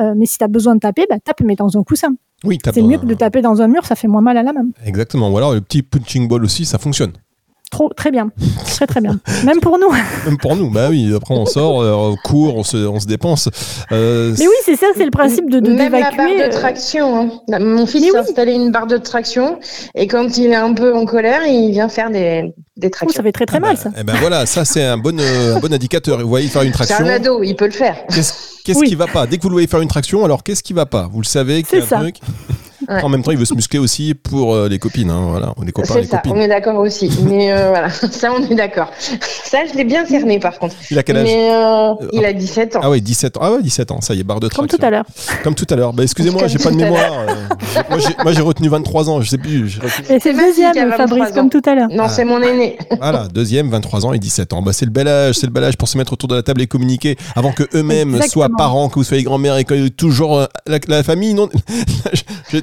Euh, 0.00 0.14
mais 0.16 0.26
si 0.26 0.36
tu 0.36 0.42
as 0.42 0.48
besoin 0.48 0.74
de 0.74 0.80
taper, 0.80 1.06
bah, 1.08 1.20
tape 1.22 1.42
mais 1.42 1.54
dans 1.54 1.78
un 1.78 1.84
coussin. 1.84 2.14
Oui, 2.44 2.58
C'est 2.72 2.82
mieux 2.82 2.98
que 2.98 3.06
de 3.06 3.14
taper 3.14 3.42
dans 3.42 3.60
un 3.62 3.68
mur, 3.68 3.84
ça 3.84 3.96
fait 3.96 4.06
moins 4.08 4.20
mal 4.20 4.36
à 4.36 4.42
la 4.42 4.52
main. 4.52 4.66
Exactement. 4.84 5.30
Ou 5.30 5.36
alors 5.36 5.54
le 5.54 5.60
petit 5.60 5.82
punching 5.82 6.28
ball 6.28 6.44
aussi, 6.44 6.64
ça 6.64 6.78
fonctionne. 6.78 7.12
Trop, 7.70 7.90
très 7.94 8.10
bien, 8.10 8.30
très 8.66 8.86
très 8.86 9.00
bien. 9.02 9.20
Même 9.44 9.60
pour 9.60 9.78
nous. 9.78 9.90
Même 10.26 10.38
pour 10.38 10.56
nous, 10.56 10.70
bah 10.70 10.88
oui. 10.88 11.12
Après 11.14 11.34
on 11.34 11.44
sort, 11.44 11.82
euh, 11.82 11.92
on 11.92 12.16
court, 12.16 12.56
on 12.56 12.62
se, 12.64 12.76
on 12.78 12.98
se 12.98 13.06
dépense. 13.06 13.50
Euh, 13.92 14.34
Mais 14.38 14.46
oui, 14.46 14.54
c'est 14.64 14.76
ça, 14.76 14.86
c'est 14.96 15.04
le 15.04 15.10
principe 15.10 15.50
de, 15.50 15.60
de 15.60 15.70
Même 15.72 15.92
la 15.92 16.00
barre 16.00 16.12
de 16.12 16.42
euh, 16.44 16.48
traction. 16.50 17.20
hein. 17.20 17.30
La- 17.46 17.58
Mon 17.58 17.86
fils 17.86 18.00
Mais 18.00 18.08
s'est 18.08 18.14
oui. 18.14 18.20
installé 18.20 18.52
une 18.54 18.70
barre 18.72 18.86
de 18.86 18.96
traction 18.96 19.58
et 19.94 20.06
quand 20.06 20.38
il 20.38 20.46
est 20.46 20.54
un 20.54 20.72
peu 20.72 20.94
en 20.94 21.04
colère, 21.04 21.46
il 21.46 21.70
vient 21.72 21.88
faire 21.90 22.10
des, 22.10 22.54
des 22.78 22.90
tractions. 22.90 23.16
ça 23.16 23.22
fait 23.22 23.32
très 23.32 23.44
très 23.46 23.58
ah 23.58 23.60
mal 23.60 23.74
bah, 23.76 23.82
ça. 23.82 23.90
eh 23.98 24.02
ben 24.02 24.14
voilà, 24.18 24.46
ça 24.46 24.64
c'est 24.64 24.82
un 24.84 24.96
bon, 24.96 25.18
euh, 25.20 25.56
un 25.56 25.60
bon 25.60 25.72
indicateur. 25.72 26.18
Vous 26.20 26.28
voyez 26.28 26.48
faire 26.48 26.62
une 26.62 26.72
C'est 26.72 26.84
traction. 26.86 27.04
un 27.06 27.10
ado, 27.10 27.42
il 27.42 27.54
peut 27.54 27.66
le 27.66 27.70
faire. 27.72 27.96
Qu'est-ce 28.14 28.32
qu'est-ce 28.64 28.78
Oui. 28.78 28.88
qui 28.88 28.94
va 28.94 29.06
pas? 29.08 29.26
Dès 29.26 29.36
que 29.36 29.42
vous 29.42 29.50
le 29.50 29.54
voyez 29.56 29.68
faire 29.68 29.82
une 29.82 29.88
traction, 29.88 30.24
alors 30.24 30.42
qu'est-ce 30.42 30.62
qui 30.62 30.72
va 30.72 30.86
pas? 30.86 31.08
Vous 31.12 31.20
le 31.20 31.26
savez 31.26 31.62
qu'il 31.62 31.78
y 31.78 31.82
a 31.82 31.84
C'est 31.86 31.94
un 31.94 31.98
ça. 31.98 32.02
truc. 32.02 32.16
Ouais. 32.88 33.02
En 33.02 33.08
même 33.10 33.22
temps, 33.22 33.32
il 33.32 33.36
veut 33.36 33.44
se 33.44 33.54
muscler 33.54 33.78
aussi 33.78 34.14
pour 34.14 34.54
euh, 34.54 34.68
les 34.68 34.78
copines. 34.78 35.10
hein, 35.10 35.26
voilà, 35.30 35.52
on 35.58 35.66
est 35.66 35.72
copains 35.72 35.92
C'est 35.94 36.00
les 36.00 36.06
ça, 36.06 36.16
copines. 36.18 36.32
on 36.36 36.40
est 36.40 36.48
d'accord 36.48 36.76
aussi. 36.78 37.10
Mais 37.24 37.52
euh, 37.52 37.68
voilà, 37.68 37.90
ça, 37.90 38.32
on 38.32 38.42
est 38.50 38.54
d'accord. 38.54 38.90
Ça, 39.44 39.58
je 39.70 39.76
l'ai 39.76 39.84
bien 39.84 40.06
cerné, 40.06 40.38
par 40.38 40.58
contre. 40.58 40.74
Il 40.90 40.98
a 40.98 41.02
quel 41.02 41.18
âge 41.18 41.24
Mais 41.26 41.50
euh, 41.52 41.92
il 42.12 42.24
a 42.24 42.32
17 42.32 42.76
ans. 42.76 42.80
Ah 42.82 42.90
ouais, 42.90 43.00
17 43.00 43.36
ans. 43.36 43.40
Ah 43.42 43.52
ouais, 43.52 43.62
17 43.62 43.90
ans. 43.90 44.00
Ça 44.00 44.14
y 44.14 44.20
est, 44.20 44.24
barre 44.24 44.40
de 44.40 44.48
Comme 44.48 44.66
traction. 44.66 44.78
tout 44.78 44.86
à 44.86 44.90
l'heure. 44.90 45.04
Comme 45.44 45.54
tout 45.54 45.66
à 45.68 45.76
l'heure. 45.76 45.92
Bah, 45.92 46.02
excusez-moi, 46.02 46.40
Comme 46.40 46.48
j'ai 46.50 46.58
pas 46.58 46.70
de 46.70 46.76
mémoire. 46.76 47.26
moi, 47.90 47.98
j'ai- 47.98 48.16
moi, 48.22 48.32
j'ai 48.32 48.40
retenu 48.40 48.68
23 48.68 49.10
ans. 49.10 49.20
Je 49.20 49.28
sais 49.28 49.38
plus. 49.38 49.68
j'ai 49.68 49.80
retenu- 49.80 50.10
Et 50.16 50.18
c'est 50.20 50.32
deuxième, 50.34 50.74
23 50.90 50.96
Fabrice, 50.96 51.32
comme 51.34 51.50
tout 51.50 51.62
à 51.66 51.74
l'heure. 51.74 51.88
Non, 51.90 52.08
c'est 52.08 52.24
mon 52.24 52.40
aîné. 52.40 52.78
Voilà, 53.00 53.28
deuxième, 53.28 53.68
23 53.68 54.06
ans 54.06 54.12
et 54.14 54.18
17 54.18 54.54
ans. 54.54 54.62
Bah, 54.62 54.72
c'est 54.72 54.86
le 54.86 54.90
bel 54.92 55.08
âge, 55.08 55.34
c'est 55.34 55.46
le 55.46 55.52
bel 55.52 55.64
âge 55.64 55.76
pour 55.76 55.88
se 55.88 55.98
mettre 55.98 56.14
autour 56.14 56.28
de 56.28 56.36
la 56.36 56.42
table 56.42 56.62
et 56.62 56.66
communiquer 56.66 57.16
avant 57.36 57.52
que 57.52 57.64
eux-mêmes 57.74 58.14
Exactement. 58.14 58.28
soient 58.46 58.48
parents, 58.56 58.88
que 58.88 58.94
vous 58.94 59.04
soyez 59.04 59.24
grand-mère 59.24 59.56
et 59.58 59.64
que 59.64 59.88
toujours 59.88 60.38
euh, 60.38 60.46
la, 60.66 60.78
la 60.88 61.02
famille. 61.02 61.34
Non, 61.34 61.50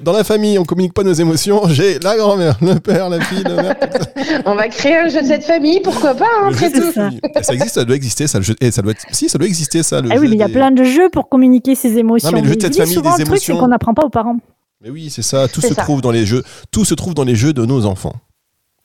dans 0.04 0.14
la 0.16 0.24
famille, 0.24 0.58
on 0.60 0.64
communique 0.64 0.94
pas 0.94 1.04
nos 1.04 1.14
émotions. 1.14 1.62
J'ai 1.70 2.00
la 2.00 2.16
grand-mère, 2.18 2.58
le 2.62 2.76
père, 2.80 3.10
la 3.10 3.20
fille, 3.22 3.44
le 3.44 3.56
mère. 3.56 3.76
On 4.46 4.56
va 4.56 4.68
créer 4.68 4.98
un 4.98 5.08
jeu 5.10 5.22
de 5.22 5.28
cette 5.28 5.44
famille, 5.44 5.80
pourquoi 5.82 6.14
pas, 6.16 6.26
hein, 6.42 6.50
après 6.52 6.72
tout. 6.72 6.82
ça. 6.92 6.92
famille. 7.10 7.20
Ça 7.42 7.54
existe, 7.54 7.76
ça 7.76 7.86
doit 7.86 7.96
exister, 7.96 8.28
ça. 8.28 8.38
Le 8.40 8.44
jeu, 8.44 8.56
eh, 8.62 8.72
ça 8.72 8.82
doit 8.82 8.92
être, 8.92 9.06
si, 9.12 9.30
ça 9.30 9.38
doit 9.38 9.48
exister, 9.48 9.84
ça. 9.84 10.02
Le 10.02 10.10
Ah 10.12 10.16
oui, 10.16 10.26
jeu 10.26 10.30
mais 10.30 10.36
il 10.36 10.40
y 10.40 10.44
a 10.44 10.48
des- 10.48 10.54
plein 10.54 10.72
de 10.72 10.84
jeux 10.84 11.10
pour 11.10 11.30
communiquer 11.30 11.76
ses 11.76 11.98
émotions. 11.98 12.30
Non, 12.30 12.36
mais 12.36 12.42
le 12.42 12.50
jeu 12.50 12.56
de 12.56 12.62
cette 12.62 12.76
famille, 12.76 12.94
souvent, 12.94 13.16
des 13.16 13.24
le 13.24 13.26
truc, 13.30 13.40
c'est 13.40 13.52
émotions. 13.52 13.58
qu'on 13.64 13.70
n'apprend 13.70 13.94
pas 13.94 14.06
aux 14.06 14.10
parents. 14.10 14.38
Mais 14.84 14.90
oui, 14.90 15.10
c'est 15.10 15.22
ça. 15.22 15.48
Tout 15.48 15.62
se 15.62 15.74
ça. 15.74 15.82
trouve 15.84 16.02
dans 16.02 16.12
les 16.12 16.26
jeux. 16.26 16.44
Tout 16.72 16.86
se 16.86 16.94
trouve 16.94 17.14
dans 17.14 17.24
les 17.24 17.36
jeux 17.36 17.54
de 17.54 17.66
nos 17.66 17.86
enfants. 17.86 18.14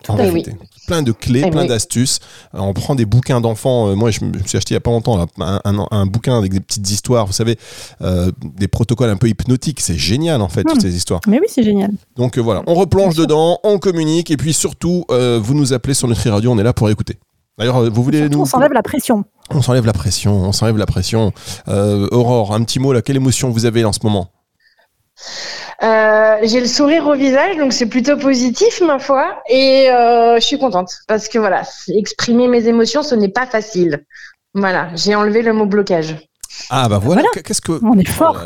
En 0.08 0.16
Eh 0.18 0.22
vérité. 0.22 0.54
Plein 0.86 1.02
de 1.02 1.12
clés, 1.12 1.42
Eh 1.46 1.50
plein 1.50 1.62
oui. 1.62 1.68
d'astuces. 1.68 2.18
Euh, 2.54 2.58
On 2.60 2.72
prend 2.72 2.94
des 2.94 3.04
bouquins 3.04 3.40
d'enfants. 3.40 3.88
Euh, 3.88 3.94
Moi, 3.94 4.10
je 4.10 4.24
me 4.24 4.32
suis 4.46 4.56
acheté 4.56 4.72
il 4.72 4.74
y 4.74 4.76
a 4.76 4.80
pas 4.80 4.90
longtemps 4.90 5.16
là, 5.16 5.26
un, 5.38 5.60
un- 5.64 5.86
un 5.90 6.06
bouquin 6.06 6.36
avec 6.36 6.52
des 6.52 6.60
petites 6.60 6.90
histoires. 6.90 7.26
Vous 7.26 7.32
savez, 7.32 7.58
euh, 8.02 8.30
des 8.56 8.66
protocoles 8.66 9.10
un 9.10 9.16
peu 9.16 9.28
hypnotiques. 9.28 9.80
C'est 9.80 9.96
génial 9.98 10.40
en 10.42 10.48
fait 10.48 10.64
toutes 10.64 10.76
Hmm. 10.78 10.80
ces 10.80 10.96
histoires. 10.96 11.20
Mais 11.28 11.38
oui, 11.38 11.46
c'est 11.48 11.62
génial. 11.62 11.90
Donc 12.16 12.38
euh, 12.38 12.40
voilà, 12.40 12.62
on 12.66 12.74
replonge 12.74 13.14
dedans, 13.14 13.58
on 13.62 13.78
communique 13.78 14.30
et 14.30 14.36
puis 14.36 14.52
surtout, 14.54 15.04
euh, 15.10 15.38
vous 15.42 15.54
nous 15.54 15.72
appelez 15.72 15.94
sur 15.94 16.08
Nutri 16.08 16.30
Radio. 16.30 16.50
On 16.50 16.58
est 16.58 16.62
là 16.64 16.72
pour 16.72 16.88
écouter. 16.90 17.18
D'ailleurs, 17.58 17.90
vous 17.90 18.02
voulez 18.02 18.20
Surtout, 18.20 18.36
nous 18.36 18.42
on 18.42 18.46
s'enlève 18.46 18.72
la 18.72 18.82
pression. 18.82 19.24
On 19.50 19.60
s'enlève 19.60 19.84
la 19.84 19.92
pression. 19.92 20.32
On 20.34 20.52
s'enlève 20.52 20.78
la 20.78 20.86
pression. 20.86 21.32
Aurore, 21.68 22.54
un 22.54 22.62
petit 22.64 22.78
mot 22.78 22.92
là. 22.94 23.02
Quelle 23.02 23.16
émotion 23.16 23.50
vous 23.50 23.66
avez 23.66 23.84
en 23.84 23.92
ce 23.92 23.98
moment? 24.02 24.28
Euh, 25.82 26.36
j'ai 26.42 26.60
le 26.60 26.66
sourire 26.66 27.06
au 27.06 27.14
visage, 27.14 27.56
donc 27.56 27.72
c'est 27.72 27.88
plutôt 27.88 28.16
positif, 28.16 28.80
ma 28.82 28.98
foi. 28.98 29.42
Et 29.48 29.90
euh, 29.90 30.36
je 30.36 30.44
suis 30.44 30.58
contente 30.58 30.90
parce 31.08 31.28
que 31.28 31.38
voilà, 31.38 31.62
exprimer 31.88 32.48
mes 32.48 32.66
émotions, 32.68 33.02
ce 33.02 33.14
n'est 33.14 33.30
pas 33.30 33.46
facile. 33.46 34.04
Voilà, 34.54 34.90
j'ai 34.94 35.14
enlevé 35.14 35.42
le 35.42 35.52
mot 35.52 35.66
blocage. 35.66 36.16
Ah 36.68 36.88
bah 36.88 36.98
voilà. 36.98 37.22
Voilà. 37.22 37.42
Qu'est-ce 37.44 37.60
que 37.60 37.80
On 37.82 37.98
est 37.98 38.08
Oh 38.08 38.12
fort. 38.12 38.44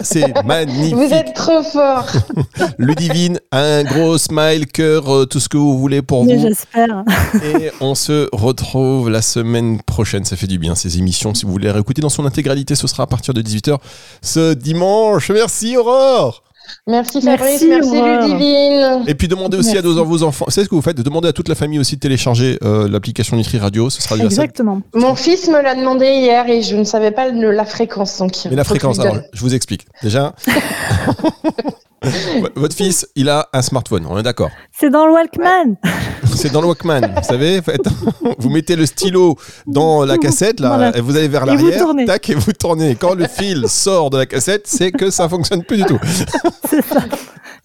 C'est 0.00 0.44
magnifique. 0.44 0.94
Vous 0.96 1.12
êtes 1.12 1.34
trop 1.34 1.62
fort. 1.62 2.06
Ludivine, 2.78 3.40
un 3.52 3.84
gros 3.84 4.18
smile, 4.18 4.66
cœur, 4.66 5.12
euh, 5.14 5.26
tout 5.26 5.40
ce 5.40 5.48
que 5.48 5.56
vous 5.56 5.78
voulez 5.78 6.02
pour 6.02 6.24
Mais 6.24 6.36
vous. 6.36 6.42
j'espère. 6.42 7.04
Et 7.42 7.70
on 7.80 7.94
se 7.94 8.28
retrouve 8.32 9.10
la 9.10 9.22
semaine 9.22 9.80
prochaine. 9.82 10.24
Ça 10.24 10.36
fait 10.36 10.46
du 10.46 10.58
bien 10.58 10.74
ces 10.74 10.98
émissions. 10.98 11.34
Si 11.34 11.44
vous 11.46 11.52
voulez 11.52 11.66
les 11.66 11.72
réécouter 11.72 12.02
dans 12.02 12.08
son 12.08 12.26
intégralité, 12.26 12.74
ce 12.74 12.86
sera 12.86 13.04
à 13.04 13.06
partir 13.06 13.34
de 13.34 13.42
18h 13.42 13.78
ce 14.22 14.54
dimanche. 14.54 15.30
Merci 15.30 15.76
Aurore. 15.76 16.42
Merci 16.86 17.20
Fabrice, 17.20 17.62
Merci, 17.68 17.90
merci. 17.90 18.26
Ludivine. 18.30 19.04
Et 19.06 19.14
puis 19.14 19.28
demandez 19.28 19.56
aussi 19.56 19.70
à 19.70 19.82
Merci. 19.82 19.88
dos- 19.94 20.04
vos 20.04 20.22
enfants. 20.22 20.46
Savez 20.48 20.64
ce 20.64 20.68
que 20.68 20.74
vous 20.74 20.82
faites 20.82 20.96
Demandez 21.00 21.28
à 21.28 21.32
toute 21.32 21.48
la 21.48 21.54
famille 21.54 21.78
aussi 21.78 21.96
de 21.96 22.00
télécharger 22.00 22.58
euh, 22.64 22.88
l'application 22.88 23.36
Nutri 23.36 23.58
Radio. 23.58 23.90
Ce 23.90 24.02
sera 24.02 24.16
déjà 24.16 24.28
ça. 24.30 24.42
Exactement. 24.42 24.82
Mon 24.94 25.14
fils 25.14 25.48
me 25.48 25.60
l'a 25.62 25.74
demandé 25.74 26.06
hier 26.06 26.48
et 26.48 26.62
je 26.62 26.76
ne 26.76 26.84
savais 26.84 27.10
pas 27.10 27.28
le- 27.28 27.50
la 27.52 27.64
fréquence. 27.64 28.18
Donc 28.18 28.32
Mais 28.50 28.56
la 28.56 28.64
fréquence, 28.64 28.98
alors, 28.98 29.16
je 29.32 29.40
vous 29.40 29.54
explique. 29.54 29.86
Déjà, 30.02 30.34
votre 32.54 32.74
fils, 32.76 33.06
il 33.16 33.28
a 33.28 33.48
un 33.52 33.62
smartphone, 33.62 34.06
on 34.08 34.18
est 34.18 34.22
d'accord. 34.22 34.50
C'est 34.72 34.90
dans 34.90 35.06
le 35.06 35.12
Walkman. 35.12 35.76
C'est 36.34 36.52
dans 36.52 36.60
le 36.60 36.66
Walkman, 36.66 37.00
vous 37.16 37.22
savez. 37.22 37.60
vous 38.38 38.50
mettez 38.50 38.76
le 38.76 38.84
stylo 38.84 39.36
dans 39.66 40.04
la 40.04 40.18
cassette, 40.18 40.60
là, 40.60 40.68
Voilà. 40.76 40.96
et 40.96 41.00
vous 41.00 41.16
allez 41.16 41.28
vers 41.28 41.46
l'arrière, 41.46 41.86
tac, 42.06 42.28
et 42.30 42.34
vous 42.34 42.52
tournez. 42.52 42.94
Quand 42.94 43.14
le 43.14 43.26
fil 43.26 43.64
sort 43.68 44.10
de 44.10 44.18
la 44.18 44.26
cassette, 44.26 44.66
c'est 44.66 44.92
que 44.92 45.10
ça 45.10 45.28
fonctionne 45.28 45.64
plus 45.64 45.78
du 45.78 45.84
tout. 45.84 45.98
C'est 46.68 46.84
ça. 46.84 47.00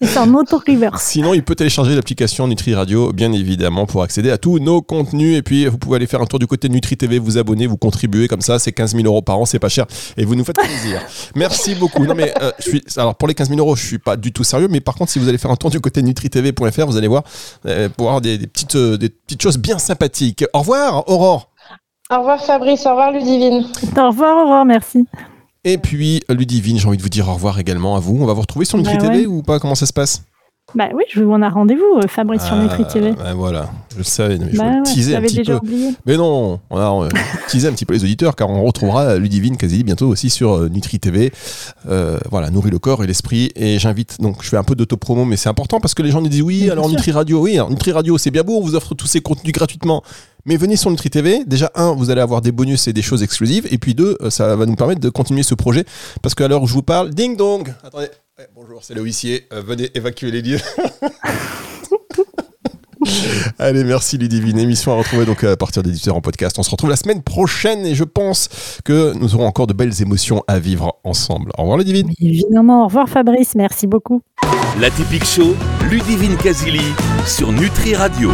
C'est 0.02 0.18
en 0.18 0.34
auto-reverse. 0.34 1.02
Sinon, 1.02 1.32
il 1.32 1.42
peut 1.42 1.54
télécharger 1.54 1.94
l'application 1.94 2.48
Nutri 2.48 2.74
Radio, 2.74 3.12
bien 3.12 3.32
évidemment, 3.32 3.86
pour 3.86 4.02
accéder 4.02 4.30
à 4.30 4.38
tous 4.38 4.58
nos 4.58 4.82
contenus. 4.82 5.36
Et 5.36 5.42
puis, 5.42 5.66
vous 5.66 5.78
pouvez 5.78 5.96
aller 5.96 6.06
faire 6.06 6.20
un 6.20 6.26
tour 6.26 6.38
du 6.38 6.46
côté 6.46 6.68
Nutri 6.68 6.96
TV, 6.96 7.18
vous 7.18 7.38
abonner, 7.38 7.66
vous 7.66 7.76
contribuer 7.76 8.28
comme 8.28 8.40
ça. 8.40 8.58
C'est 8.58 8.72
15 8.72 8.94
000 8.96 9.06
euros 9.06 9.22
par 9.22 9.38
an, 9.38 9.44
c'est 9.44 9.58
pas 9.58 9.68
cher. 9.68 9.86
Et 10.16 10.24
vous 10.24 10.34
nous 10.34 10.44
faites 10.44 10.56
plaisir. 10.56 11.00
Merci 11.36 11.74
beaucoup. 11.74 12.04
Non, 12.04 12.14
mais 12.14 12.34
euh, 12.42 12.50
je 12.58 12.68
suis, 12.68 12.82
alors 12.96 13.14
pour 13.14 13.28
les 13.28 13.34
15 13.34 13.48
000 13.48 13.60
euros, 13.60 13.76
je 13.76 13.86
suis 13.86 13.98
pas 13.98 14.16
du 14.16 14.32
tout 14.32 14.44
sérieux. 14.44 14.68
Mais 14.68 14.80
par 14.80 14.94
contre, 14.96 15.12
si 15.12 15.18
vous 15.18 15.28
allez 15.28 15.38
faire 15.38 15.50
un 15.50 15.56
tour 15.56 15.70
du 15.70 15.80
côté 15.80 16.02
NutriTV.fr, 16.02 16.86
vous 16.86 16.96
allez 16.96 17.08
voir, 17.08 17.22
euh, 17.66 17.88
pour 17.88 18.08
avoir 18.08 18.20
des, 18.20 18.38
des 18.38 18.46
petites, 18.46 18.76
euh, 18.76 18.96
des 18.96 19.08
petites 19.08 19.42
choses 19.42 19.58
bien 19.58 19.78
sympathiques. 19.78 20.44
Au 20.52 20.60
revoir, 20.60 21.08
Aurore. 21.08 21.50
Au 22.10 22.18
revoir 22.18 22.44
Fabrice, 22.44 22.84
au 22.84 22.90
revoir 22.90 23.12
Ludivine. 23.12 23.66
Au 23.96 24.08
revoir, 24.08 24.44
Aurore, 24.44 24.64
merci. 24.64 25.06
Et 25.64 25.78
puis, 25.78 26.22
Ludivine, 26.28 26.78
j'ai 26.78 26.88
envie 26.88 26.96
de 26.96 27.02
vous 27.02 27.08
dire 27.08 27.28
au 27.28 27.34
revoir 27.34 27.60
également 27.60 27.94
à 27.94 28.00
vous. 28.00 28.18
On 28.20 28.26
va 28.26 28.32
vous 28.32 28.40
retrouver 28.40 28.64
sur 28.64 28.78
Nutri 28.78 28.96
Bah 28.96 29.08
TV 29.08 29.26
ou 29.26 29.42
pas? 29.42 29.60
Comment 29.60 29.76
ça 29.76 29.86
se 29.86 29.92
passe? 29.92 30.24
Bah 30.74 30.88
oui, 30.94 31.04
je, 31.10 31.22
on 31.22 31.42
a 31.42 31.48
rendez-vous, 31.48 31.98
euh, 31.98 32.08
Fabrice, 32.08 32.42
sur 32.42 32.56
Nutri 32.56 32.86
TV. 32.86 33.12
Ah, 33.18 33.24
bah 33.24 33.34
voilà, 33.34 33.70
je 33.96 34.02
savais, 34.02 34.38
mais 34.38 34.52
je 34.52 34.56
Bah 34.56 34.64
vous 34.64 34.70
ouais, 34.70 35.14
un 35.16 35.20
petit 35.22 35.34
déjà 35.36 35.58
peu. 35.58 35.66
oublié. 35.66 35.90
Mais 36.06 36.16
non, 36.16 36.60
on 36.70 36.76
a 36.78 37.04
euh, 37.04 37.08
teasé 37.48 37.68
un 37.68 37.72
petit 37.72 37.84
peu 37.84 37.92
les 37.94 38.02
auditeurs 38.04 38.34
car 38.36 38.48
on 38.48 38.62
retrouvera 38.64 39.16
Ludivine 39.16 39.56
Kazeli 39.56 39.84
bientôt 39.84 40.08
aussi 40.08 40.30
sur 40.30 40.54
euh, 40.54 40.68
Nutri 40.68 40.98
TV. 40.98 41.32
Euh, 41.88 42.18
voilà, 42.30 42.50
nourrit 42.50 42.70
le 42.70 42.78
corps 42.78 43.04
et 43.04 43.06
l'esprit. 43.06 43.50
Et 43.54 43.78
j'invite, 43.78 44.20
donc 44.20 44.42
je 44.42 44.48
fais 44.48 44.56
un 44.56 44.64
peu 44.64 44.74
d'autopromo, 44.74 45.24
mais 45.24 45.36
c'est 45.36 45.48
important 45.50 45.78
parce 45.78 45.94
que 45.94 46.02
les 46.02 46.10
gens 46.10 46.22
nous 46.22 46.28
disent 46.28 46.42
oui, 46.42 46.70
alors. 46.70 46.88
Nutri 46.88 47.12
Radio, 47.12 47.40
oui, 47.42 47.58
Nutri 47.68 47.92
Radio, 47.92 48.16
c'est 48.16 48.30
bien 48.30 48.42
beau, 48.42 48.56
on 48.58 48.62
vous 48.62 48.74
offre 48.74 48.94
tous 48.94 49.06
ces 49.06 49.20
contenus 49.20 49.52
gratuitement. 49.52 50.02
Mais 50.44 50.56
venez 50.56 50.76
sur 50.76 50.90
Nutri 50.90 51.08
TV. 51.08 51.44
Déjà, 51.46 51.70
un, 51.76 51.92
vous 51.92 52.10
allez 52.10 52.20
avoir 52.20 52.40
des 52.42 52.50
bonus 52.50 52.88
et 52.88 52.92
des 52.92 53.02
choses 53.02 53.22
exclusives. 53.22 53.68
Et 53.70 53.78
puis 53.78 53.94
deux, 53.94 54.16
euh, 54.22 54.30
ça 54.30 54.56
va 54.56 54.66
nous 54.66 54.74
permettre 54.74 55.00
de 55.00 55.08
continuer 55.08 55.44
ce 55.44 55.54
projet. 55.54 55.84
Parce 56.20 56.34
qu'à 56.34 56.48
l'heure 56.48 56.62
où 56.62 56.66
je 56.66 56.74
vous 56.74 56.82
parle, 56.82 57.10
ding 57.10 57.36
dong 57.36 57.72
Attendez, 57.84 58.08
Ouais, 58.38 58.46
bonjour, 58.54 58.82
c'est 58.82 58.94
le 58.94 59.02
huissier. 59.02 59.46
Euh, 59.52 59.60
venez 59.60 59.90
évacuer 59.94 60.30
les 60.30 60.40
lieux. 60.40 60.58
Allez, 63.58 63.84
merci 63.84 64.16
Ludivine. 64.16 64.58
Émission 64.58 64.92
à 64.92 64.96
retrouver 64.96 65.26
donc 65.26 65.44
à 65.44 65.54
partir 65.54 65.82
des 65.82 65.92
18h 65.92 66.12
en 66.12 66.22
podcast. 66.22 66.58
On 66.58 66.62
se 66.62 66.70
retrouve 66.70 66.88
la 66.88 66.96
semaine 66.96 67.22
prochaine 67.22 67.84
et 67.84 67.94
je 67.94 68.04
pense 68.04 68.48
que 68.86 69.12
nous 69.18 69.34
aurons 69.34 69.46
encore 69.46 69.66
de 69.66 69.74
belles 69.74 70.00
émotions 70.00 70.42
à 70.48 70.58
vivre 70.58 70.98
ensemble. 71.04 71.50
Au 71.58 71.62
revoir 71.62 71.76
Ludivine. 71.76 72.10
Évidemment, 72.22 72.84
au 72.84 72.86
revoir, 72.86 73.06
Fabrice, 73.06 73.54
merci 73.54 73.86
beaucoup. 73.86 74.22
La 74.80 74.88
Typique 74.88 75.26
Show, 75.26 75.54
Ludivine 75.90 76.38
Kazili 76.38 76.80
sur 77.26 77.52
Nutri 77.52 77.94
Radio. 77.94 78.30